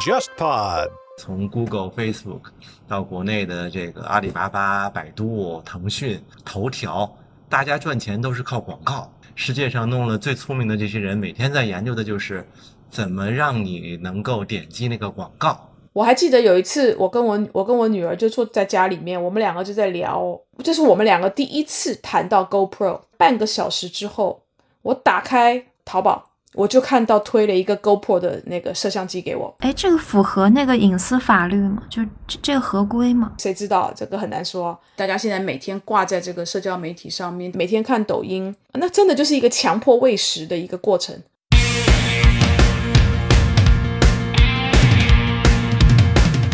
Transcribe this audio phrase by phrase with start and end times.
[0.00, 0.88] JustPod
[1.18, 2.40] 从 Google、Facebook
[2.88, 7.08] 到国内的这个阿里巴巴、百度、腾讯、头条，
[7.48, 9.08] 大家赚钱都是靠广告。
[9.36, 12.44] 世界上弄了最聪明的这些人，每天在研究的就是
[12.90, 15.68] 怎么让你能够点击那个广告。
[15.92, 23.02] 我还记得有一次，我跟我我跟我女儿就坐在家里面，我们两个就在聊，这是我们两个第一次谈到 GoPro。
[23.16, 24.42] 半个小时之后，
[24.82, 29.54] 我打开淘宝，我就看到推了一个 GoPro 的那个摄像机给我。
[29.60, 31.80] 哎，这个符合那个隐私法律吗？
[31.88, 33.30] 就这这个合规吗？
[33.38, 34.76] 谁知道这个很难说。
[34.96, 41.14] 大家现在每天挂在这个社交媒体上面，每天看抖音，那真的就是一个强迫喂食的一个过程。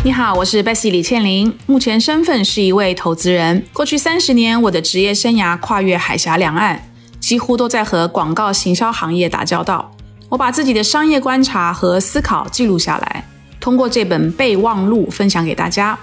[0.03, 3.65] 你好，我是 Bessy 李倩玲，目前身份是一位投资人。
[3.73, 6.87] 过去三十年，我的职业生涯跨越海峡两岸，
[7.27, 9.91] 几乎都在和广告行销行业打交道。
[10.29, 13.27] 我把自己的商业观察和思考记录下来，
[13.59, 15.99] 通过这本备忘录分享给大家。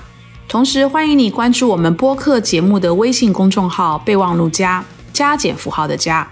[0.46, 4.84] 同时，欢迎你关注我们播客节目的微信公众号“备忘录加
[5.14, 6.28] 加减符号的加”，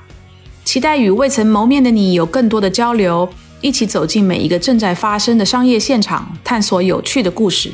[0.62, 3.26] 期待与未曾谋面的你有更多的交流。
[3.62, 7.72] 一起走进每一个正在发生的商业现场，探索有趣的故事。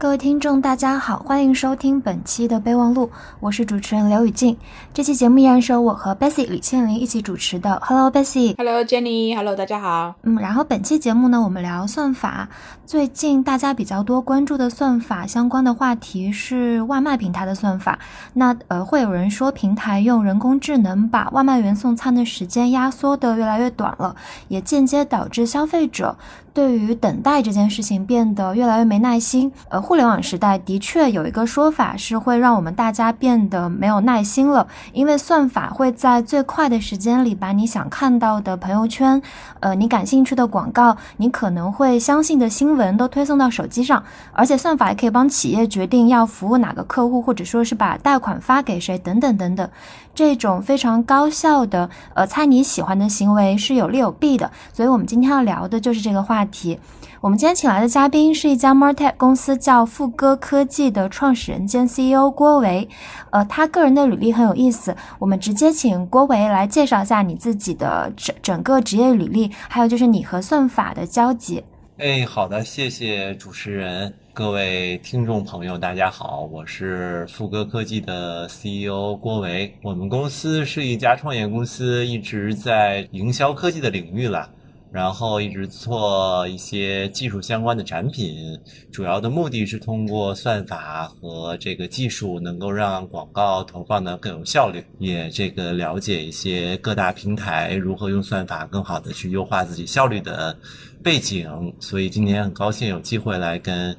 [0.00, 3.10] 各位听众，大家好，欢迎收听本期的备忘录，
[3.40, 4.56] 我是主持人刘雨静。
[4.94, 7.82] 这期节目依然是由我和 Bessy 李倩玲一起主持的。
[7.84, 10.14] Hello Bessy，Hello Jenny，Hello 大家好。
[10.22, 12.48] 嗯，然后本期节目呢，我们聊算法。
[12.88, 17.98] 最近大家比较多关注的算法相关的话题是外卖平台的算法。
[18.32, 24.16] 那呃，会有人说平台用人工智能把外卖员送餐的时间压缩的越来越短了，
[24.48, 26.16] 也间接导致消费者。
[26.54, 29.52] 对于等待这件事情变得越来越没耐心。
[29.68, 39.22] 呃，互联网时代的确有一个说法是会让我们大家变得没有耐心了，因为算法会在最快的时间里把你想看到的朋友圈，
[39.60, 49.68] 呃，你感兴趣的广告，你可能会相信的新闻文都推送到手机上，而且算法也可以帮企业决定要服务哪个客户，或者说是把贷款发给谁等等等等。
[50.14, 56.78] 这种非常高效的呃猜你喜欢的行为是有利有弊的，所以我们今天要聊的就是这个话题。
[57.20, 62.88] 我们今天请来的嘉宾是一家 Martech 公司叫富哥科技的创始人兼 CEO 郭维，
[63.30, 71.64] 呃，他个人的履历很有意思，我们直接请郭维来介绍一下你自己的整整个职业履历，还有就是你和算法的交集。
[71.98, 74.14] 哎，好的，谢谢主持人。
[74.32, 79.74] 各位听众朋友，大家好，我是富哥科技的 CEO 郭维。
[79.82, 84.48] 我们公司是一家创业公司，一直在营销科技的领域了，
[84.92, 88.58] 然后一直做一些技术相关的产品，
[88.90, 100.56] 主要的目的是通过算法和这个技术，能够让广告投放的更有效率，也这个了解一些各大平台如何用算法更好的去优化自己效率的
[101.02, 101.74] 背景。
[101.80, 103.96] 所以今天很高兴有机会来跟。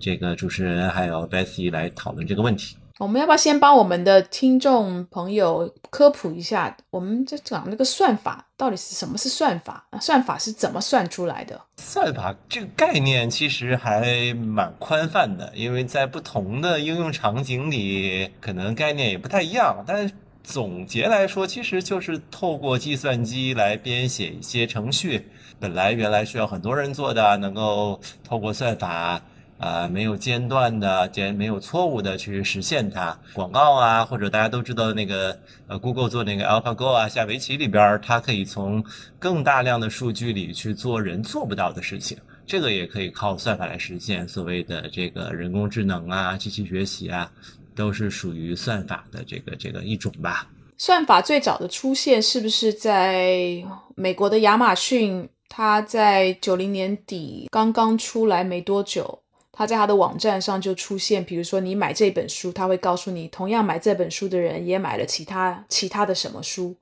[0.00, 2.74] 这个主持人还有 Bessy 来讨论这个问题。
[3.04, 6.74] 我们要不要先帮我们的听众朋友科普一下？
[6.88, 9.86] 我们在讲那个算法到底是什么是算法？
[10.00, 11.60] 算法是怎么算出来的？
[11.76, 19.84] 算法这个概念其实还蛮宽泛的，因为在不同的应用场景里，可能概念也不太一样。
[19.86, 20.10] 但
[20.42, 25.28] 总结来说，其实就是透过计算机来编写一些程序，
[25.60, 29.20] 本来原来需要很多人做的，能够透过算法。
[29.58, 33.16] 呃，没有间断的，间没有错误的去实现它。
[33.32, 35.38] 广告啊，或者大家都知道那个
[35.68, 38.84] 呃，Google 做那个 AlphaGo 啊，下围棋里边，它可以从
[39.18, 42.18] 更大量的数据里去做人做不到的事情。
[42.46, 44.28] 这个也可以靠算法来实现。
[44.28, 47.30] 所谓的这个人工智能啊，机器学习啊，
[47.74, 50.48] 都是属于算法的这个这个一种吧。
[50.76, 55.28] 算法最早的出现是不是在美国的亚马逊？
[55.48, 59.20] 它在九零年底刚刚出来没多久。
[59.56, 66.74] 他在他的网站上就出现，比如说你买这本书，他会告诉你，同样买这本书的人也买了其他其他的什么书。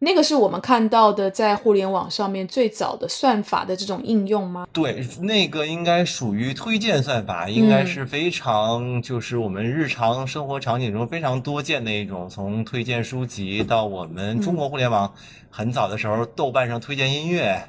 [0.00, 4.66] 那个是我们看到的在互联网上面最早的算法的这种应用吗？
[4.70, 15.10] 对，那个应该属于推荐算法，应该是非常就是我们日常生活场景中非常多见的一种，从推荐书籍到我们中国互联网
[15.48, 17.66] 很早的时候，豆瓣上推荐音乐。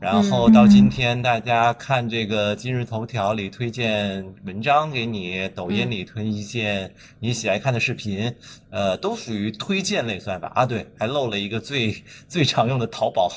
[0.00, 8.30] 然后到今天，大家看这个今日头条里推荐文章给你，抖音里推荐你喜爱看的视频，
[8.68, 10.66] 呃，都属于推荐类算法啊。
[10.66, 11.94] 对，还漏了一个最
[12.28, 13.32] 最常用的淘宝，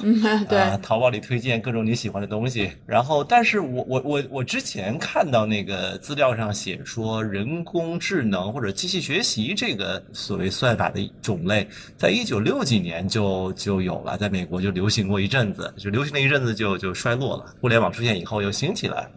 [0.50, 2.70] 对， 淘宝里推荐各种你喜欢的东西。
[2.86, 11.66] 然后，但是我我我我之前看到那个资料上写说，人工智能或者机器学习这个所谓算法的种类，
[11.96, 16.57] 在一九六几年就就有了，在美国就流行过一阵子，就流行了一阵子。
[16.58, 19.08] 就就衰落了，互联网出现以后又兴起来，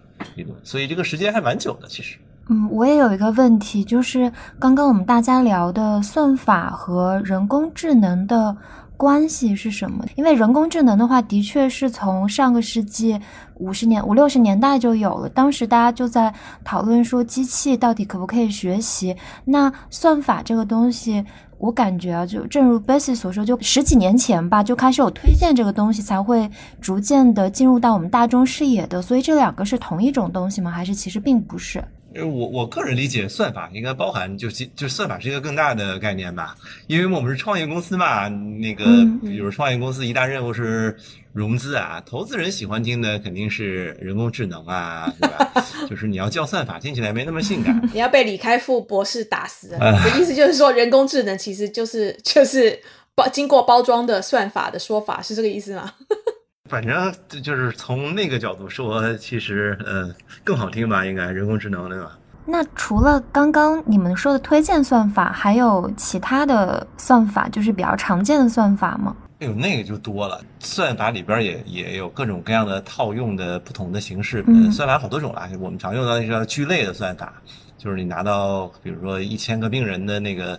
[0.62, 1.88] 所以这个时间还蛮久的。
[1.88, 2.18] 其实，
[2.50, 8.54] 嗯，我也有一个问题，就是刚刚我们大家聊的算法和人工智能的
[8.98, 10.04] 关系是什么？
[10.16, 13.18] 因为人工智能的话，的确是从上个世纪
[13.54, 16.32] 五十年五六十年代就有了，当时大家就在
[16.62, 19.16] 讨论说机器到底可不可以学习。
[19.46, 21.24] 那算法这个东西。
[21.60, 29.02] 我感觉啊，就正如 Bessy 所说，就十几年前吧，就开始有推荐这个东西，才会逐渐的进入到我们大众视野的。
[29.02, 30.70] 所以这两个是同一种东西吗？
[30.70, 31.84] 还是其实并不是？
[32.14, 36.56] 我我个人理解，算法应该包含，就就算法是一个更大的概念吧。
[36.88, 38.84] 因为我们是创业公司嘛，那个
[39.20, 40.96] 比如创业公司一大任务是
[41.32, 45.52] 融资啊，投资人喜欢听的肯定是人工智能啊，对吧？
[45.88, 47.80] 就是你要叫算法，听起来没那么性感。
[47.92, 49.78] 你要被李开复博士打死的
[50.18, 52.78] 意思就是说，人工智能其实就是就是
[53.14, 55.92] 包经过包装的算法的说法，是这个意思吗？
[56.68, 57.12] 反正
[57.42, 62.16] 就是从那个角度说，其实呃更好听吧，应该人工智能对吧？
[62.46, 69.16] 那除了刚刚你们说的推荐算法，还有其他的算法，就是比较常见的算法吗？
[69.40, 74.44] 哎呦，那个就多了，算法里边也也有各种各样的套用的不同的形式。
[74.46, 77.42] 嗯，算法好多种啦，我们常用到那个聚类的算法，
[77.76, 80.58] 就是你拿到比如说一千个病人的那个。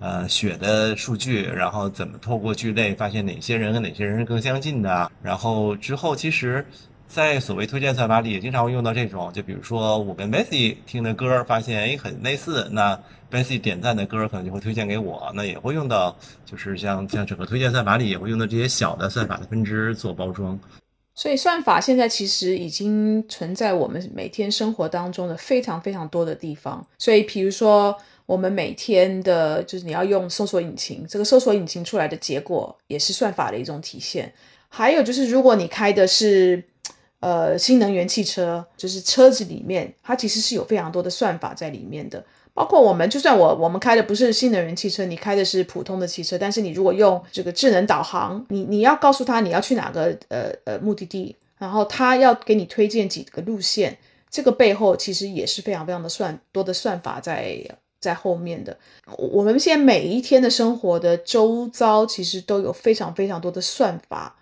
[0.00, 5.10] 呃，血的数据，然后怎么透过聚类发现哪些人和哪些人是更相近的？
[5.20, 6.64] 然后之后，其实，
[7.08, 12.96] 在所谓推荐算法里也经常会用到这种，就比如说我跟 Bessy 听的歌发现哎很类似，那
[13.30, 20.58] Bessy 点赞的歌可能就会推荐给我，那也会用到，就是像像整个推荐算法里也会用到这些小的算法的分支做包装。
[21.14, 26.86] 所以算法现在其实已经存在我们每天生活当中的非常非常多的地方。
[26.98, 27.96] 所以，比如说。
[28.28, 34.30] 我们每天的，就是你要用搜索引擎，这个搜索引擎出来的结果也是算法的一种体现。
[34.68, 36.62] 还有就是，如果你开的是
[37.20, 42.22] 呃新能源汽车，就是车子里面它其实是有非常多的算法在里面的。
[42.58, 53.96] 包括我们，就算我我们开的不是新能源汽车，你开的是普通的汽车，但是你如果用这个智能导航，你你要告诉他你要去哪个呃呃目的地，然后他要给你推荐几个路线，
[54.28, 57.56] 这个背后其实也是非常非常的算多的算法在。
[58.00, 58.76] 在后面的，
[59.16, 64.36] 我们现在每一天的生活的周遭，其实都有非常非常多的算法，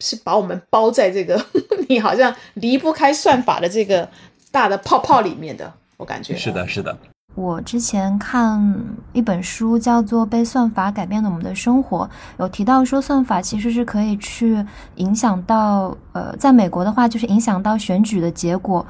[0.00, 1.38] 是把我们包在这个
[1.90, 4.08] 你好像离不开算法的这个
[4.50, 5.70] 大的泡泡里面的。
[5.98, 6.98] 我感觉是的，是的。
[7.36, 8.74] 我之前看
[9.12, 12.04] 一本书，叫做《被算法改变了我们的生活》，
[12.38, 18.84] 有提到说算法其实是可以去影响到，呃，在美国的话，就是影响到选举的结果。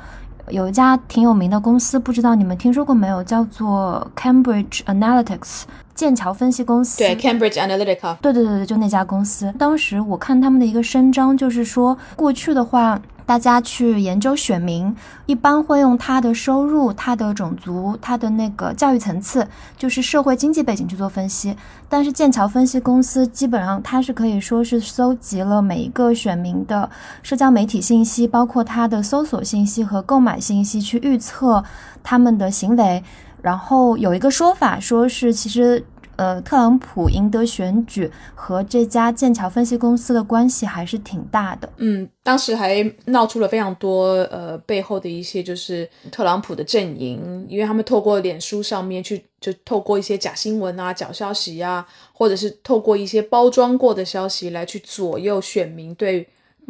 [0.49, 3.21] 有一家挺有名的公司，不知道你们听说过没有？
[3.25, 6.99] 叫做 Cambridge Analytics，剑桥分析公司。
[6.99, 8.15] 对，Cambridge Analytica。
[8.19, 9.53] 对对对对，就那家公司。
[9.59, 12.97] 当时我看他们的一个声张，就是说过去的话。
[13.27, 14.95] 大家去研究选民，
[15.27, 19.47] 一般会用他的收入、他的种族、他的那个教育层次，
[19.77, 21.57] 就是社会经济背景去做分析。
[21.89, 26.89] 但是剑桥分析公司基本上它是可以说是搜集了每一个选民的
[27.23, 31.63] 社交媒体信息，包括他的搜索信息和购买信息，去预测
[32.05, 33.03] 他们的行为。
[33.43, 35.85] 然后有一个说法，说是其实。
[36.17, 41.71] 呃，特朗普赢得选举和这家剑桥分析公司的关系还是挺大的。
[41.77, 56.27] 嗯，当时还闹出了非常多呃背后的一些就是特朗普的阵营，因为他们透过脸书上面去就透过一些假新闻啊、假消息啊，或者是透过一些包装过的消息来去左右选民对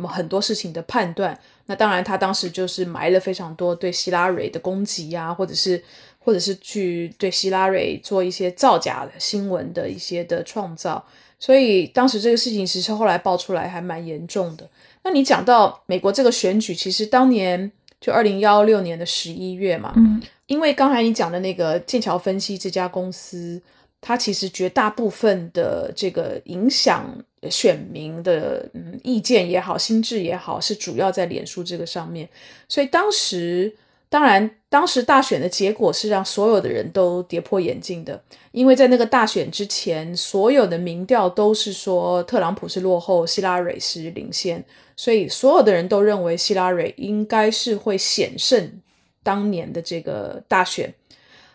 [0.08, 1.38] 很多事情的判断。
[1.66, 5.82] 那当然，他当时就是埋了非常多对希拉蕊的攻击呀，或者是。
[6.26, 11.06] 或者是去对希拉蕊做一些造假的新闻的一些的创造，
[11.38, 14.68] 所以当时这个事情其实后来爆出来还蛮严重的。
[15.04, 23.62] 那你讲到美国这个选举，其实当年就二零幺六年的十一月嘛，嗯，因为刚才你讲的那个剑桥分析这家公司，
[24.00, 27.06] 它其实绝大部分的这个影响
[27.48, 32.28] 选民的嗯意见也好，心智也好，是主要在脸书这个上面，
[32.68, 33.72] 所以当时。
[34.08, 38.22] 当然，当时大选的结果是让所有的人都跌破眼镜的，
[38.52, 44.64] 因为在那个大选之前，所有的民调都是说特朗普是落后，希拉蕊是领先，
[44.96, 48.80] 所以所有的人都认为希拉蕊应该是会险胜
[49.24, 50.94] 当年的这个大选。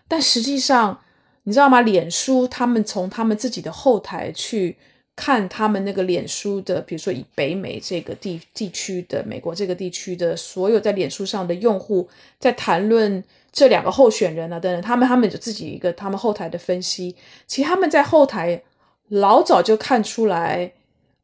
[0.08, 1.00] 但实际上，
[1.44, 1.80] 你知道吗？
[1.80, 4.78] 脸书他们从他们自己的后台去。
[5.24, 12.10] 看他们那个脸书的，比如说以北美这个地地区的美国这个地区的所有在脸书上的用户，
[12.40, 17.16] 在谈论这两个候选人啊等等，他们他们有自己一个他们后台的分析。
[17.46, 18.64] 其实他们在后台
[19.10, 20.72] 老早就看出来，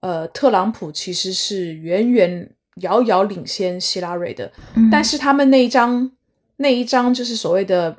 [0.02, 2.52] 呃，特朗普其实是远远
[2.82, 4.52] 遥遥领先希拉蕊的。
[4.92, 6.12] 但是他们那一张
[6.58, 7.98] 那一张就是所谓的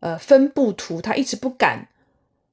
[0.00, 1.86] 呃分布图，他一直不敢。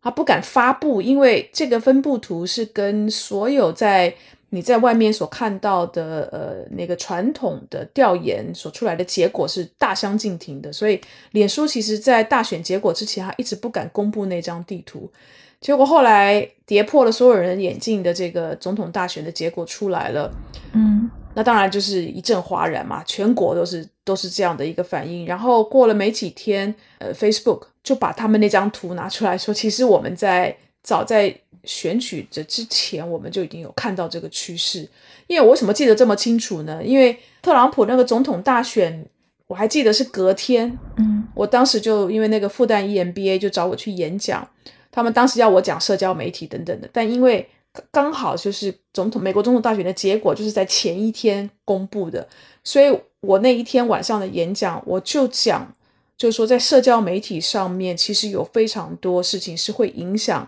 [0.03, 4.13] 他不敢发布，因为这个分布图是跟所有在
[4.49, 10.99] 你在外面所看到的呃那个传统的调研所出来的结果是大相径庭的，所以
[11.31, 15.09] 脸书其实在大选结果之前，他一直不敢公布那张地图。
[15.59, 20.29] 结果后来跌破了所有人眼镜的这个总统大选的结果出来了，
[20.73, 25.25] 嗯，那当然就是一阵哗然嘛，全国都是都是这样的一个反应。
[25.25, 27.67] 然后过了没几天，呃，Facebook。
[27.83, 34.87] 就把他们那张图拿出来说，其实我们在早在选举的之前，我们就已经有看到这个趋势。
[35.27, 36.81] 因为我为什么记得这么清楚呢？
[36.81, 39.05] 因为特朗普那个总统大选，
[39.47, 44.47] 我还记得是隔天，嗯，我当时就因为那个复旦 EMBA 就找我去演讲，
[44.89, 47.45] 他们当时要我讲社交媒体等等的，但因为
[47.91, 52.25] 刚好就是总统美国总统大选的结果就是在前一天公布的，
[52.63, 55.73] 所以我那一天晚上的演讲我就讲。
[56.15, 60.47] 就是说，在社交媒体上面，其实有非常多事情是会影响，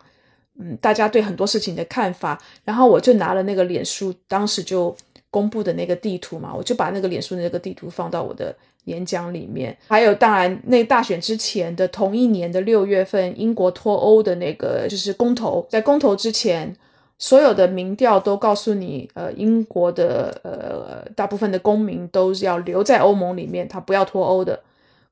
[0.59, 2.39] 嗯，大家对很多事情的看法。
[2.63, 4.95] 然后我就拿了那个脸书当时就
[5.31, 8.55] 公布的那个地图嘛，我就把那个脸书那个地图放到我的
[8.85, 9.75] 演讲里面。
[9.87, 16.73] 还有，当然，那大选之前的同一年的六月份，英国脱欧的那个就是公投，在公投之前，
[17.17, 24.59] 所有的民调都告诉你，呃，英国的呃大部分的公民都是要留在欧盟里面，他不要脱欧的。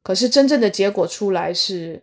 [0.02, 2.02] 可是真正的结果出来是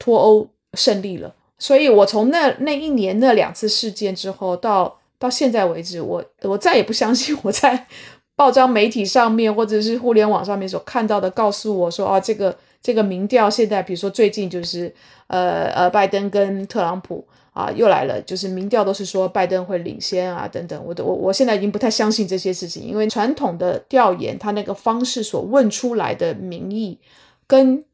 [0.00, 7.86] 脱欧胜利了，所以我从那那一年那两次事件之后到到现在为止，我我再也不相信我在
[8.34, 12.54] 报章媒体上面或者是互联网上面所看到的，告诉我说啊，这个
[12.86, 14.94] 这个民调现在比如说最近就是
[15.26, 27.00] 呃呃拜登跟特朗普啊又来了，就是民调都是说拜登会领先啊等等，我我我现在已经不太相信这些事情，因为传统的调研它那个方式所问出来的民意。
[27.48, 27.84] 跟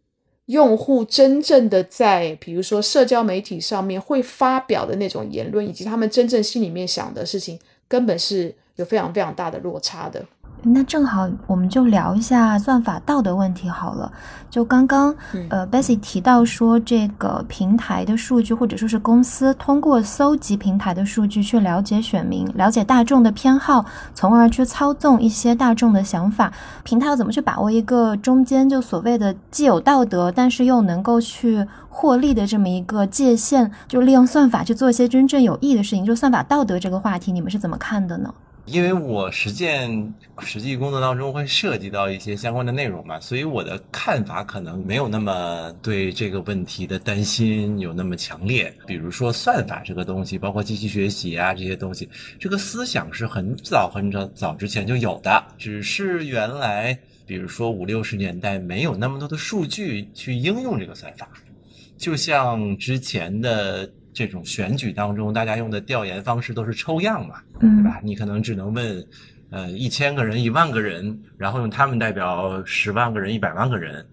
[0.46, 7.58] 用户真正的在，比如说社交媒体上面会发表的那种言论，以及他们真正心里面想的事情，
[7.88, 10.22] 根本是有非常非常大的落差的。
[10.64, 14.12] 那正好，我们就聊一下算法道德问题好了。
[14.48, 15.12] 就刚刚，
[15.48, 26.52] 呃，Bessy 提到说，这个平台的数据，或者说是公司通过搜集平台的数据去了解选民、了解大众的偏好，从而去操纵一些大众的想法。
[26.84, 33.68] 平台要怎么去把握一个中间就所谓的既有道德，但是又能够去获利的这么一个界限？
[33.88, 36.04] 就利用算法去做一些真正有益的事情。
[36.04, 38.32] 就算法道德这个话题，你们是怎么看的呢？
[38.64, 48.72] 因为我实践实际工作当中会涉及到一些相关的内容嘛，所以我的看法可能没有那么对这个问题的担心有那么强烈。
[48.86, 61.28] 比如说算法这个东西，包括机器学习啊这些东西，这个思想是很早很早早之前就有的，只是原来比如说五六十年代没有那么多的数据去应用这个算法，
[61.98, 63.90] 就像之前的。
[64.12, 68.00] 这种选举当中，大家用的调研方式都是抽样嘛，对吧？
[68.02, 69.06] 你可能只能问，
[69.50, 74.06] 呃，一千个人、一万个人，然后用他们代表十万个人、一百万个人。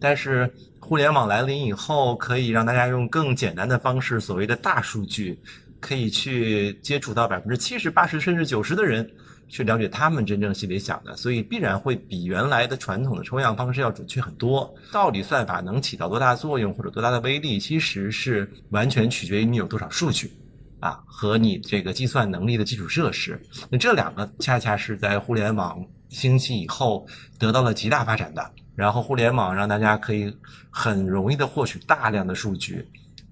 [0.00, 5.38] 但是互联网来临以后，可以让大家用更简单的方式，所谓的大数据，
[5.80, 9.08] 可以去接触到百分之七十、八十甚至九十的人。
[9.54, 14.74] 去了解他们真正心里想的，所以必然会比原来的传统的抽样方式要准确很多。
[14.90, 20.32] 到底算法能起到多大作用或者多大的威力，其实是完全取决于你有多少数据，
[20.80, 23.40] 啊，和你这个计算能力的基础设施。
[23.70, 27.06] 那这两个恰恰是在互联网兴起以后
[27.38, 28.50] 得到了极大发展的。
[28.74, 30.36] 然后互联网让大家可以
[30.68, 32.84] 很容易的获取大量的数据，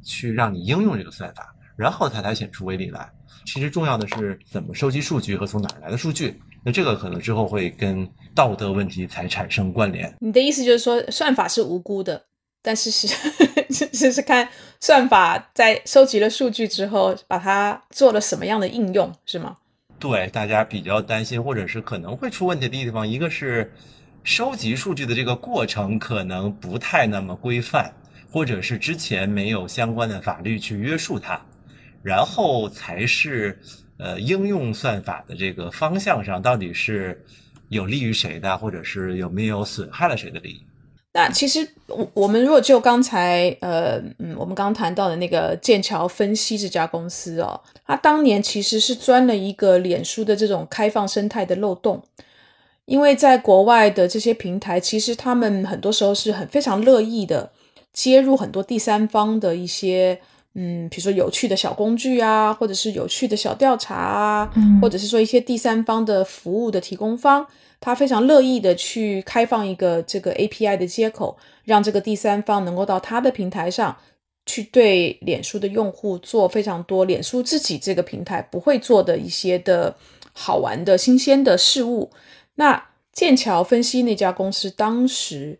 [0.04, 1.52] 去让你应用这个算法，
[1.82, 3.10] 然后它才显出威力来。
[3.44, 10.14] 其实重要的是怎么收集数据和从哪儿来的数据，那这个可能之后会跟道德问题才产生关联。
[10.20, 12.24] 你的意思就是说，算法是无辜的，
[12.62, 13.08] 但是是
[13.92, 14.48] 是是看
[14.80, 19.56] 算法在收集了数据之后，把它做了什么样的应用，是吗？
[19.98, 23.72] 对，大家比较担心或者是可能会出问题的地方，一个是
[24.22, 27.92] 收集数据的这个过程可能不太那么规范，
[28.30, 31.40] 或者是之前没有相关的法律去约束它，
[32.02, 33.58] 然后才是
[33.98, 37.24] 呃应用算法的这个方向上到底是
[37.68, 40.62] 有利于谁的，或者是有没有损害了谁的利益。
[41.14, 52.02] 那其实我我们如果就刚才呃嗯，我们刚谈到的那个剑桥分析这家公司哦，它当年其实是钻了一个脸书的这种开放生态的漏洞，
[52.86, 57.52] 因为在国外的这些平台，其实他们很多时候是很非常乐意的
[57.92, 60.18] 接入很多第三方的一些
[60.54, 67.46] 嗯，比如说有趣的小工具啊，或者是有趣的小调查啊，或者是说一些第三方的服务的提供方。
[67.84, 73.96] 他非常乐意的去开放一个这个 API 的接口，让这个第三方能够到他的平台上
[74.46, 79.96] 去对脸书的用户做非常多脸书自己这个平台不会做的一些的
[80.32, 82.12] 好玩的新鲜的事物。
[82.54, 85.58] 那剑桥分析那家公司当时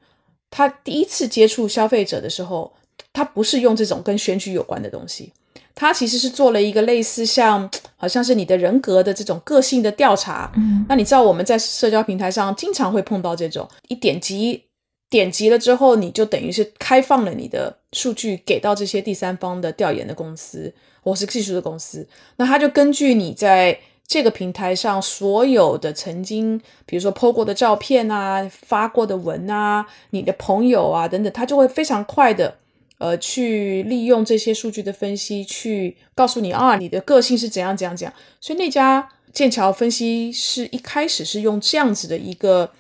[0.49, 2.73] 他第一次接触消费者的时候，
[3.13, 5.33] 他不是用这种跟选举有关的东西。
[5.75, 10.53] 他其实是做了一个类似像，好像是你的人格的这种个性的调查。
[10.57, 14.65] 嗯，那你知道我们在社交平台上经常会碰到这种，一点击
[15.09, 22.07] 点击了之后，你就等于是开放了你的数据给到这些第三方的调研的公司或是技术的公司。
[22.37, 32.59] 那他就根据你在这个平台上所有的曾经，比如说 PO 过的照片啊、发过的文啊、你的朋友啊等等，他就会非常快的。
[33.03, 38.15] 呃，去利用这些数据的分析，去告诉你啊，你的个性是怎样怎样怎样。
[38.41, 42.71] 所以那家剑桥分析是一开始是用这样子的一个，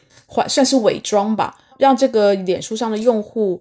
[0.49, 3.61] 算是伪装吧，让这个脸书上的用户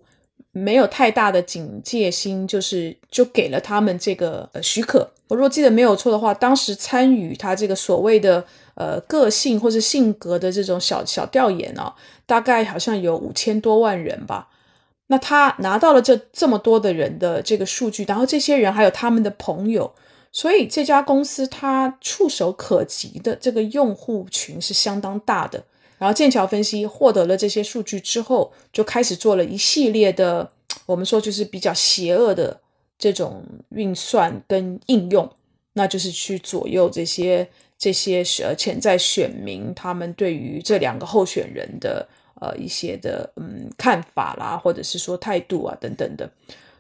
[0.51, 5.10] 没有太大的警戒心，就是就给了他们这个呃许可。
[5.30, 11.96] 我如果记得没有错的话，当时参与他这个所谓的呃个性或者性格的这种小小调研啊，
[12.27, 14.50] 大概好像有五千多万人吧。
[15.12, 19.94] 那他拿到了这这么多的人的这个数据，然后这些人还有他们的朋友，
[20.32, 25.62] 所以这家公司它触手可及的这个用户群是相当大的。
[25.98, 30.50] 然后剑桥分析获得了这些数据之后，就开始做了一系列的，
[30.86, 32.58] 我们说就是比较邪恶的
[32.98, 35.30] 这种运算跟应用，
[35.74, 37.46] 那就是去左右这些
[37.77, 42.08] 这些呃潜在选民他们对于这两个候选人的。
[42.41, 46.27] 呃，一些的嗯看法啦，或者是说态度啊等等的，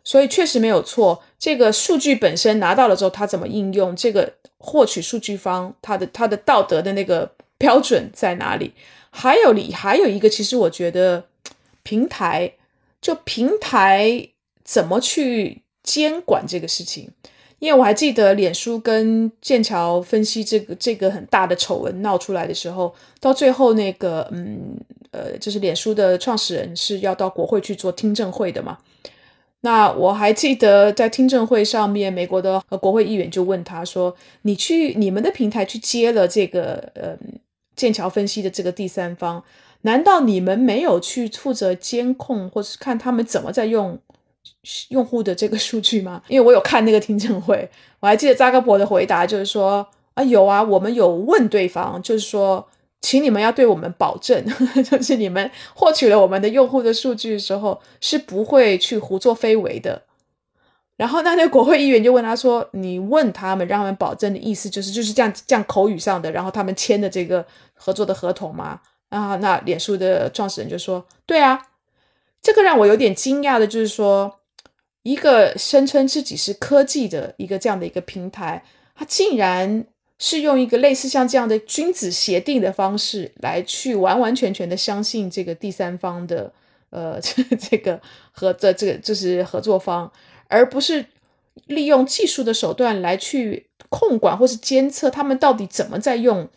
[0.03, 1.23] 所以确实没有错。
[1.37, 3.95] 这个数据本身拿到了之后，它怎么应用？
[3.95, 8.73] 这个获取数据方他的他的道德的那个标准在哪里？
[9.11, 11.25] 还有你还有一个，其实我觉得
[11.83, 12.53] 平台
[12.99, 14.29] 就平台
[14.63, 17.11] 怎么去监管这个事情？
[17.61, 24.75] 因为我还记得脸书跟剑桥分析这个这个很大的丑闻闹出来的时候，到最后那个嗯。
[25.13, 28.77] 呃，就是脸书的创始人是要到国会去做听证会的嘛？
[29.59, 37.17] 那我还记得在听证会上面，美国的国会议员就问他说：“你去你们的平台去接了这个呃
[37.75, 39.43] 剑桥分析的这个第三方，
[39.81, 43.99] 难道你们没有去负责监控或是看他们怎么在用
[44.89, 52.67] 用户的这个数据吗？”因为我有看那个听证会，我还记得扎克伯的回答就是说：“啊，有啊，我们有问对方，就是说。”
[53.03, 54.45] 请你们要对我们保证，
[54.87, 60.03] 就是你们获取了我们的用户的数据的时候，是不会去胡作非为的。
[60.97, 71.59] 然后，那那国会议员就问他说：“你问他们，让他们保证的意思就是就是这样这样口语上的，然后他们签的这个合作的合同吗？”啊，那脸书的创始人就说：“对啊，
[72.41, 74.39] 这个让我有点惊讶的，就是说，
[75.03, 78.63] 一个声称自己是科技的一个这样的一个平台，
[78.95, 79.85] 它竟然。”
[80.23, 86.53] 是用一个类似像这样的君子协定的方式来去完完全全的相信这个第三方的
[86.91, 87.19] 呃
[87.59, 87.99] 这个
[88.31, 90.11] 合的这个就是合作方，
[90.47, 91.03] 而不是
[91.65, 96.47] 利用技术的手段来去控管或是监测他们到底怎么在用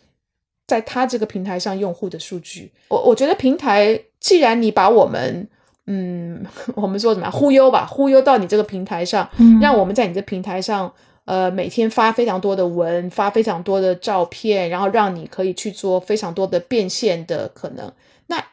[0.67, 2.71] 在他这个平台上用户的数据。
[2.89, 5.47] 我我觉得平台既然你把我们
[5.87, 6.45] 嗯
[6.75, 9.29] 我们说什么忽悠吧，忽悠到你这个平台上，
[9.61, 10.93] 让我们在你这平台上。
[11.25, 17.91] 呃，每天发非常多的文，发非常多的照片，然后让你可以去做非常多的变现的可能。
[18.27, 18.45] 那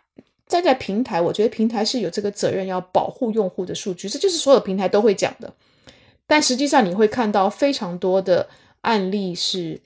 [0.47, 5.53] 站在平台，我觉得平台是有这个责任要保护用户的数据，这就是所有平台都会讲的。
[6.27, 8.49] 但实际上，你会看到非常多的
[8.81, 9.79] 案例是，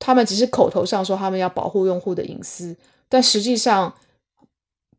[0.00, 2.76] 他们只是口头上说他们要保护用户的隐私，
[3.08, 3.94] 但实际上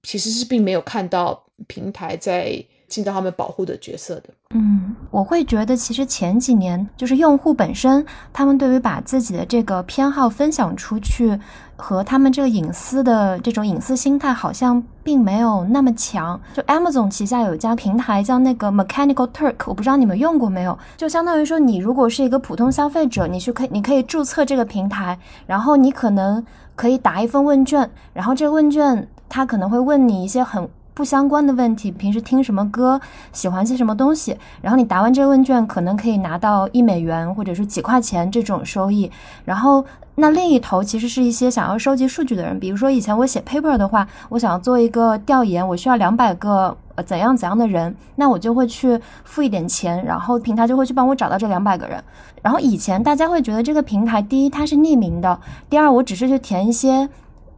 [0.03, 2.63] 其实是并没有看到平台在。
[2.88, 4.26] 尽到他们保护的角色的。
[4.52, 11.38] 嗯，我会觉得其实前几年就是用户本身，他们对于把自己的这个偏好分享出去。
[11.78, 16.39] 和他们这个隐私的这种隐私心态好像并没有那么强。
[16.54, 20.78] 就 Amazon 旗下有一家平台叫那个 Mechanical Turk，我不知道你们用过没有？
[20.96, 26.41] 就相当于说，你如果是一个普通消费者，你去可你可以注册这个平台，然后你可能
[26.76, 32.99] 可以答一份问卷，然后这个问卷它可能会问你一些很不相关的问题，平时听什么歌，
[33.31, 39.12] 喜欢些什么东西，然后你答完这个问卷，可能可以拿到一美元或者是几块钱这种收益，
[39.43, 39.86] 然后。
[40.17, 52.01] 那另一头其实是一些想要收集数据的人，比如说以前我写 paper 的话，我想要做一个调研，我需要两百个呃怎样怎样的人，那我就会去付一点钱，然后平台就会去帮我找到这两百个人。
[52.41, 55.38] 然后以前大家会觉得这个平台，第一它是匿名的，
[55.69, 57.10] 第二我只是去填一些。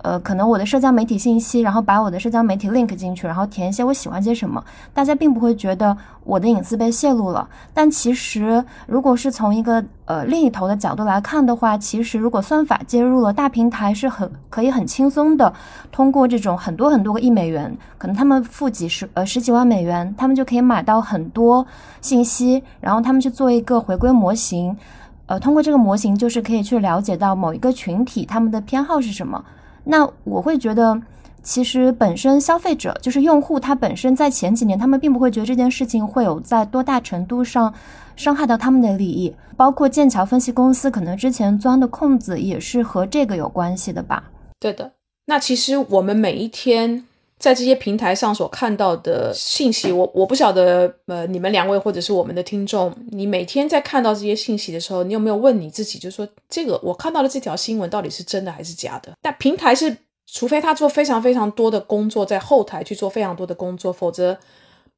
[0.04, 7.48] 呃，可能我的社交媒体信息，然后把我的社交媒体 link 进去，然后填一些我喜欢些什么，大家并不会觉得我的隐私被泄露了。
[7.74, 15.52] 但其实，如果是从一个呃另一头的角度来看的话，其实如果算法介入了，大平台是很可以很轻松的
[15.92, 21.66] 通过这种很多很多个亿美元，可能他们付几十呃十几万美元，他们就可以买到很多
[22.02, 24.78] 信息，然后他们去做一个回归模型，
[25.26, 29.44] 呃，通过这个模型就是可以去了解到某一个群体他们的偏好是什么。
[29.90, 31.02] 那我会觉得，
[31.42, 37.74] 其实本身消费者就是用户，他本身在前几年，他们并不会觉得这件事情会有在多大程度上
[38.16, 39.34] 伤害到他们的利益。
[39.56, 44.26] 包括剑桥分析公司可能之前钻的空子也是和这个有关系的吧？
[44.60, 44.92] 对的。
[45.26, 47.04] 那其实我们每一天
[47.40, 59.14] 在这些平台上所看到的信息，我我不晓得，呃，你们两位或者是我们的听众，你每天在看到这些信息的时候，你有没有问你自己，就是说这个我看到的这条新闻到底是真的还是假的？
[59.22, 59.96] 但平台是，
[60.26, 64.36] 除非他做非常非常多的工作，在后台去做非常多的工作，否则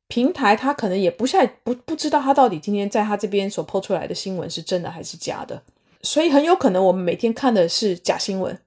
[0.08, 5.62] 平台他可能也不太不不知道他到底今天在他这边所抛出来的新闻是真的还是假的，
[6.02, 8.58] 所以很有可能我们每天看的是假新闻，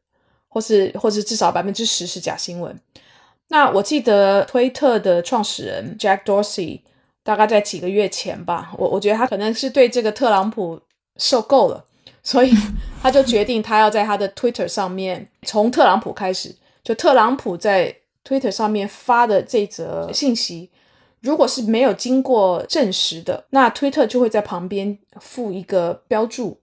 [0.48, 2.78] 或是或是至少百分之十是假新闻。
[3.52, 6.80] 那我记得推特的创始人 Jack Dorsey
[7.22, 10.80] 大概在几个月前吧，我我觉得他可能是对这个特朗普
[11.18, 11.84] 受够了，
[12.22, 12.50] 所以
[13.02, 17.94] 他就决定他要在他的 Twitter 上面从特朗普开始，就特朗普在
[18.26, 20.70] Twitter 上面发的这则信息，
[21.20, 26.58] 如果是没有经过证实的，那 Twitter 就会在旁边附一个标注。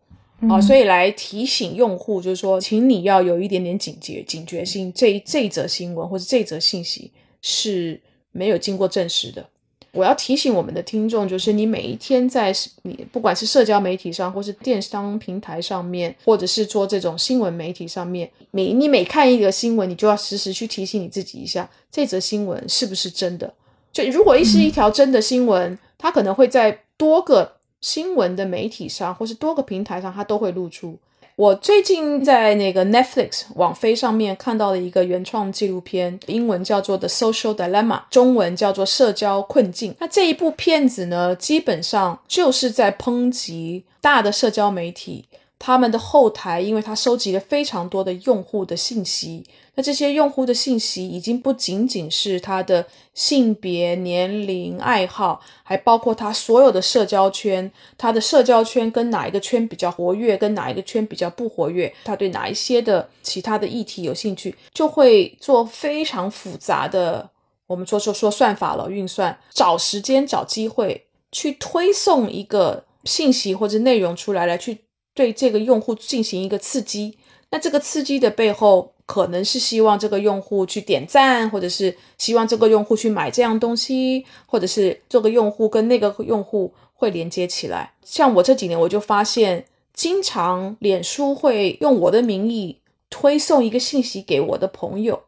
[0.48, 4.92] 啊，所以来提醒用户，就是说，请你要有一点点警觉、警觉性。
[4.94, 8.00] 这这一则新闻或者这则信息是
[8.32, 9.46] 没有经过证实的。
[9.92, 23.54] 我要提醒我们的听众，就是你每一天在你不管是社交媒体上，或是电商平台上面，或者是做这种新闻媒体上面，每你每看一个新闻，你就要时时去提醒你自己一下，这则新闻是不是真的。
[23.92, 27.59] 就如果一是一条真的新闻，它可能会在多个。
[27.82, 30.98] 新闻的媒体上，或是多个平台上，它都会露出。
[31.36, 39.94] 我最近在那个 Netflix 网飞上面看到了一个原创纪录片，英文叫做《The Social Dilemma》，中文叫做《社交困境》。
[40.00, 45.26] 那这一部片子呢，基本上就是在抨击大的社交媒体。
[45.58, 49.46] 他们的后台，因为它收集了非常多的用户的信息，
[49.80, 67.30] 那这些用户的信息已经不仅仅是他的性别、年龄、爱好，还包括他所有的社交圈，他的社交圈跟哪一个圈比较活跃，跟哪一个圈比较不活跃，他对哪一些的其他的议题有兴趣，就会做非常复杂的，
[67.66, 74.80] 我们说说说算法了，运算，找时间找机会去推送一个信息或者内容出来，来去。
[75.16, 77.18] 对这个用户进行一个刺激，
[77.52, 87.94] 那这个刺激的背后可能是希望这个用户去点赞，或者是希望这个用户去买这样东西，或者是这个用户跟那个用户会连接起来。
[88.04, 95.24] 像我这几年我就发现，经常脸书会用我的名义推送一个信息给我的朋友，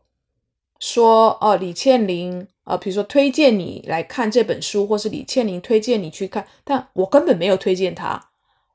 [0.79, 8.27] 说哦，李倩玲啊，比如说推荐你来看这本书，或是李倩玲推荐你去看，但我根本没有推荐他。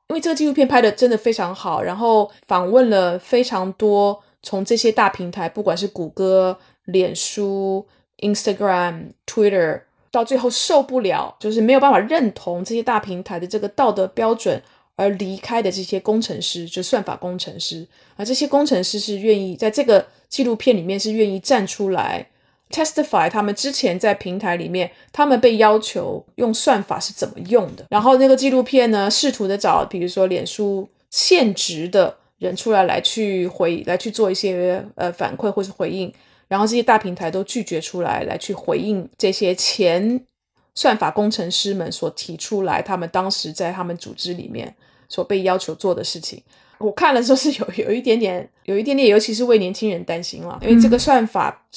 [0.09, 7.85] 因为这个纪录片拍的真的非常好，然后访问了非常多从这些大平台，不管是谷歌、脸书、
[8.19, 14.61] Instagram、Twitter，到最后受不了，就是没有办法认同这些大平台的这个道德标准
[14.95, 22.27] 而离开的这些工程师，就算法工程师，而这些工程师是愿意在这个纪录片里面是愿意站出来。
[22.69, 27.85] Testify，他们之前在平台里面，他们被要求用算法是怎么用的。
[27.89, 36.13] 然后那个纪录片呢，试图的找，比如说脸书现职的人出来来去回来去做一些呃反馈或是回应。
[36.47, 40.25] 然后这些大平台都拒绝出来来去回应这些前
[40.73, 44.73] 算法工程师们所提出来，他们当时在他们组织里面
[45.09, 46.41] 所被要求做的事情。
[46.77, 51.67] 我看了之后是有有一点点，有一点点，尤其是为年轻人担心了，因为这个算法，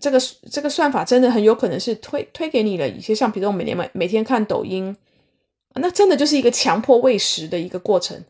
[0.00, 0.18] 这个
[0.50, 4.94] 这个算法真的很有可能是推推给你了一些，像比如我每年每每天看抖音，
[5.76, 8.22] 那真的就是一个强迫喂食的一个过程。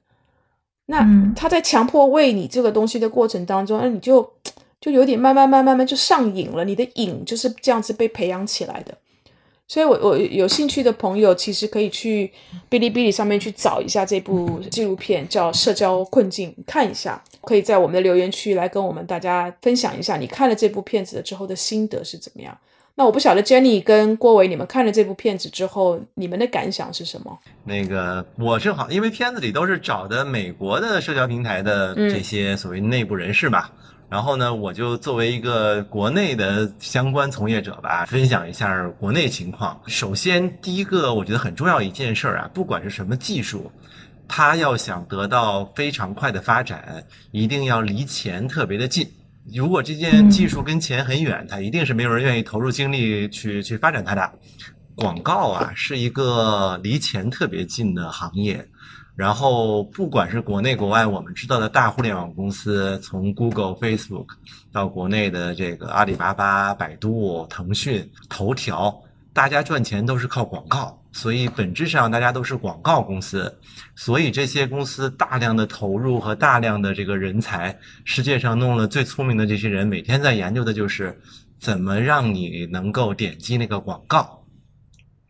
[0.87, 4.29] 那他在强迫喂你这个东西的过程当中，那你就
[4.81, 8.97] 就有点慢慢慢慢慢就上瘾了，你的瘾就是这样子被培养起来的。
[9.68, 12.31] 所以，我我有兴趣的朋友，其实可以去
[12.68, 17.23] 哔哩哔哩上面去找一下这部纪录片，叫《社交困境》，看一下。
[17.40, 22.57] 可以在我们的留言区来跟我们大家分享一下，你看了这部片子了之后的心得是怎么样？
[22.94, 27.38] 那我不晓得 Jenny 跟郭伟，你们看了这部片子之后，你们的感想是什么？
[27.64, 33.72] 那个，我正好，因为片子里都是找的美国的社交平台的这些所谓内部人士吧。
[34.11, 39.81] 然后呢，我就作为一个国内的相关从业者吧，分享一下国内情况。
[39.87, 43.72] 首先，第一个我觉得很重要一件事儿啊，不管是什么技术，
[44.28, 49.11] 它要想得到非常快的发展，一定要离钱特别的近。
[49.50, 54.33] 如果这件技术跟钱很远，它一定是没有人愿意投入精力去去发展它的。
[54.94, 58.68] 广告啊，是一个离钱特别近的行业。
[59.16, 64.26] 然后，不管是国内国外，我们知道的大互联网公司，从 Google、Facebook
[64.70, 68.94] 到国内的这个阿里巴巴、百度、腾讯、头条，
[69.33, 73.59] 大家赚钱都是靠广告，所以本质上大家都是广告公司。
[73.95, 81.18] 所以这些公司大量的投入和大量的这个人才，世界上弄了最聪明的这些人，每天在研究的就是
[81.59, 84.38] 怎么让你能够点击那个广告。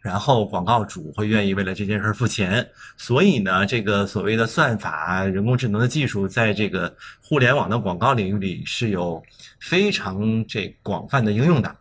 [0.00, 9.22] 然后广告主会愿意为了这件事儿付钱，所以呢，这个所谓的算法、人工智能的技术，在这个互联网的广告领域里是有
[9.60, 11.76] 非常这广泛的应用的。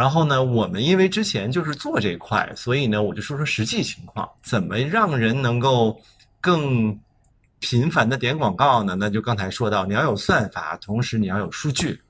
[0.00, 6.00] 然后呢，我们因为之前就是做这块，所以呢，我就说说实际情况，怎么让人能够
[6.40, 6.98] 更
[7.58, 8.96] 频繁的点广告呢？
[8.98, 12.00] 那就刚才说到，你要有算法，同时你要有数据。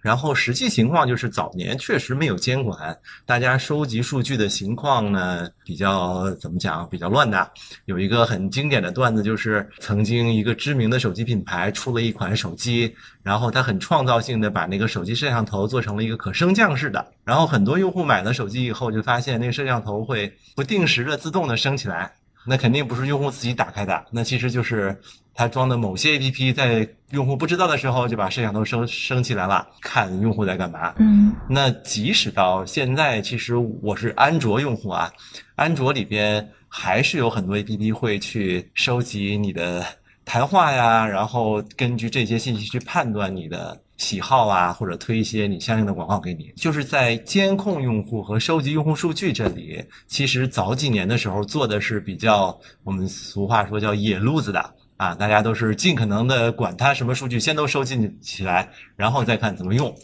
[0.00, 7.50] 然后实际情况就是早年确实没有监管，大家收集数据的情况呢比较怎么讲比较乱的。
[7.84, 22.10] 有一个很经典的段子，就是曾经一个知名的手机品牌出了一款手机，然后它很创造性的把那个手机摄像头做成了一个可升降式的，然后很多用户买了手机以后就发现那个摄像头会不定时的自动的升起来。
[22.46, 24.98] 那肯定不是用户自己打开的，那其实就是
[25.34, 30.94] 他装的某些 APP 在用户不知道的时候就把摄像头升升起来了，看用户在干嘛。
[30.98, 35.12] 嗯，那即使到现在，其实我是安卓用户啊，
[35.56, 39.84] 安卓里边还是有很多 APP 会去收集你的
[40.24, 43.80] 谈话呀，然后根据这些信息去判断你的。
[44.00, 59.96] 喜好啊，或者推一些你相应的广告给你，就是在监控用户和收集用户数据这里，其实早几年的时候做的是比较，我们俗话说叫野路子的啊，大家都是尽可能的管它什么数据，先都收集起来，然后再看怎么用。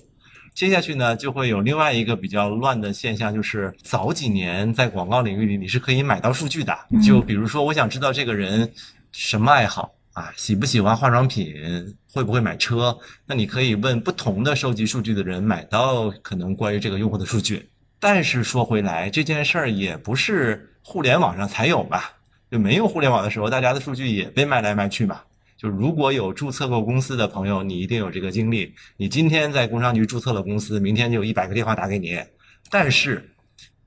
[0.55, 8.73] 接下去呢，就会有另外一个比较乱的现象，就是早几年在广告领域里，你是可以买到数据的，就比如说我想知道这个人
[9.13, 9.93] 什么爱好。
[10.15, 11.53] 啊，喜不喜欢化妆品？
[12.11, 12.99] 会不会买车？
[13.27, 17.69] 那你可以问不同的收集数据的人，买到可能关于这个用户的数据。
[18.01, 22.16] 但是说回来，这件事儿也不是互联网上才有吧？
[22.51, 25.21] 就没有互联网的时候，大家的数据也被卖来卖去嘛。
[25.57, 28.75] 就如果有注册过公司的朋友，你一定有这个经历。
[28.97, 32.19] 你今天在工商局注册了公司，明天就有一百个电话打给你。
[32.71, 33.31] 但是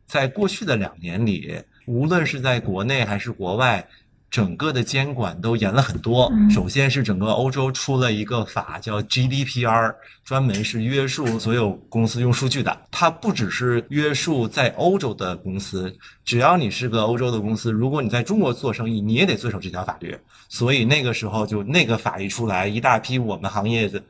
[0.05, 3.87] 在过去的两年里，无论是在国内还是国外。
[4.29, 6.31] 整个的监管都严了很多。
[6.51, 12.77] 首先是整个欧洲出了一个法，叫 GDPR，专门是约束所有公司用数据的。
[12.91, 20.15] 它不只是约束在欧洲的公司，只要你是个欧洲的公司，如果你在中国做生意，你也得遵守这条法律。
[20.47, 24.01] 所以那个时候就那个法一出来，一大批我们行业的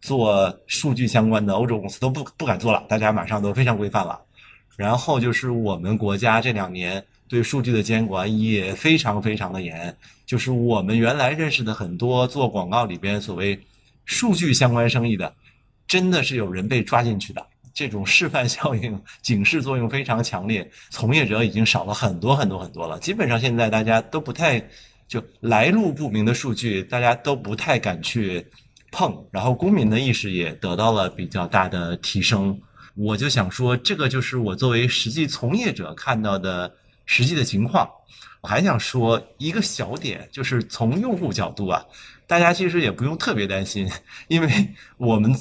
[0.00, 4.20] 做数据相关的欧洲公司都不不敢做了，大家马上都非常规范了。
[4.76, 7.04] 然后就是我们国家这两年。
[7.34, 9.92] 对数据的监管也非常非常的严，
[10.24, 13.58] 就是我们原来认识的很多做广告里边所谓
[14.04, 15.34] 数据相关生意的，
[15.88, 17.44] 真的是有人被抓进去的，
[17.74, 23.00] 这种示范效应、 警示作用非常强烈，从业者已经少了很多很多很多了。
[23.00, 24.64] 基本上现在大家都不太
[25.08, 28.46] 就来路不明的数据，大家都不太敢去
[28.92, 32.56] 碰，然后公民的意识也得到了比较大的提升。
[32.94, 36.72] 我就想说，这个就是我作为实际从业者看到的。
[37.06, 37.90] 实际的情况，
[38.40, 41.84] 我还想说一个小点，就是从用户角度啊，
[42.26, 43.90] 大家其实也不用特别担心，
[44.28, 45.34] 因为我们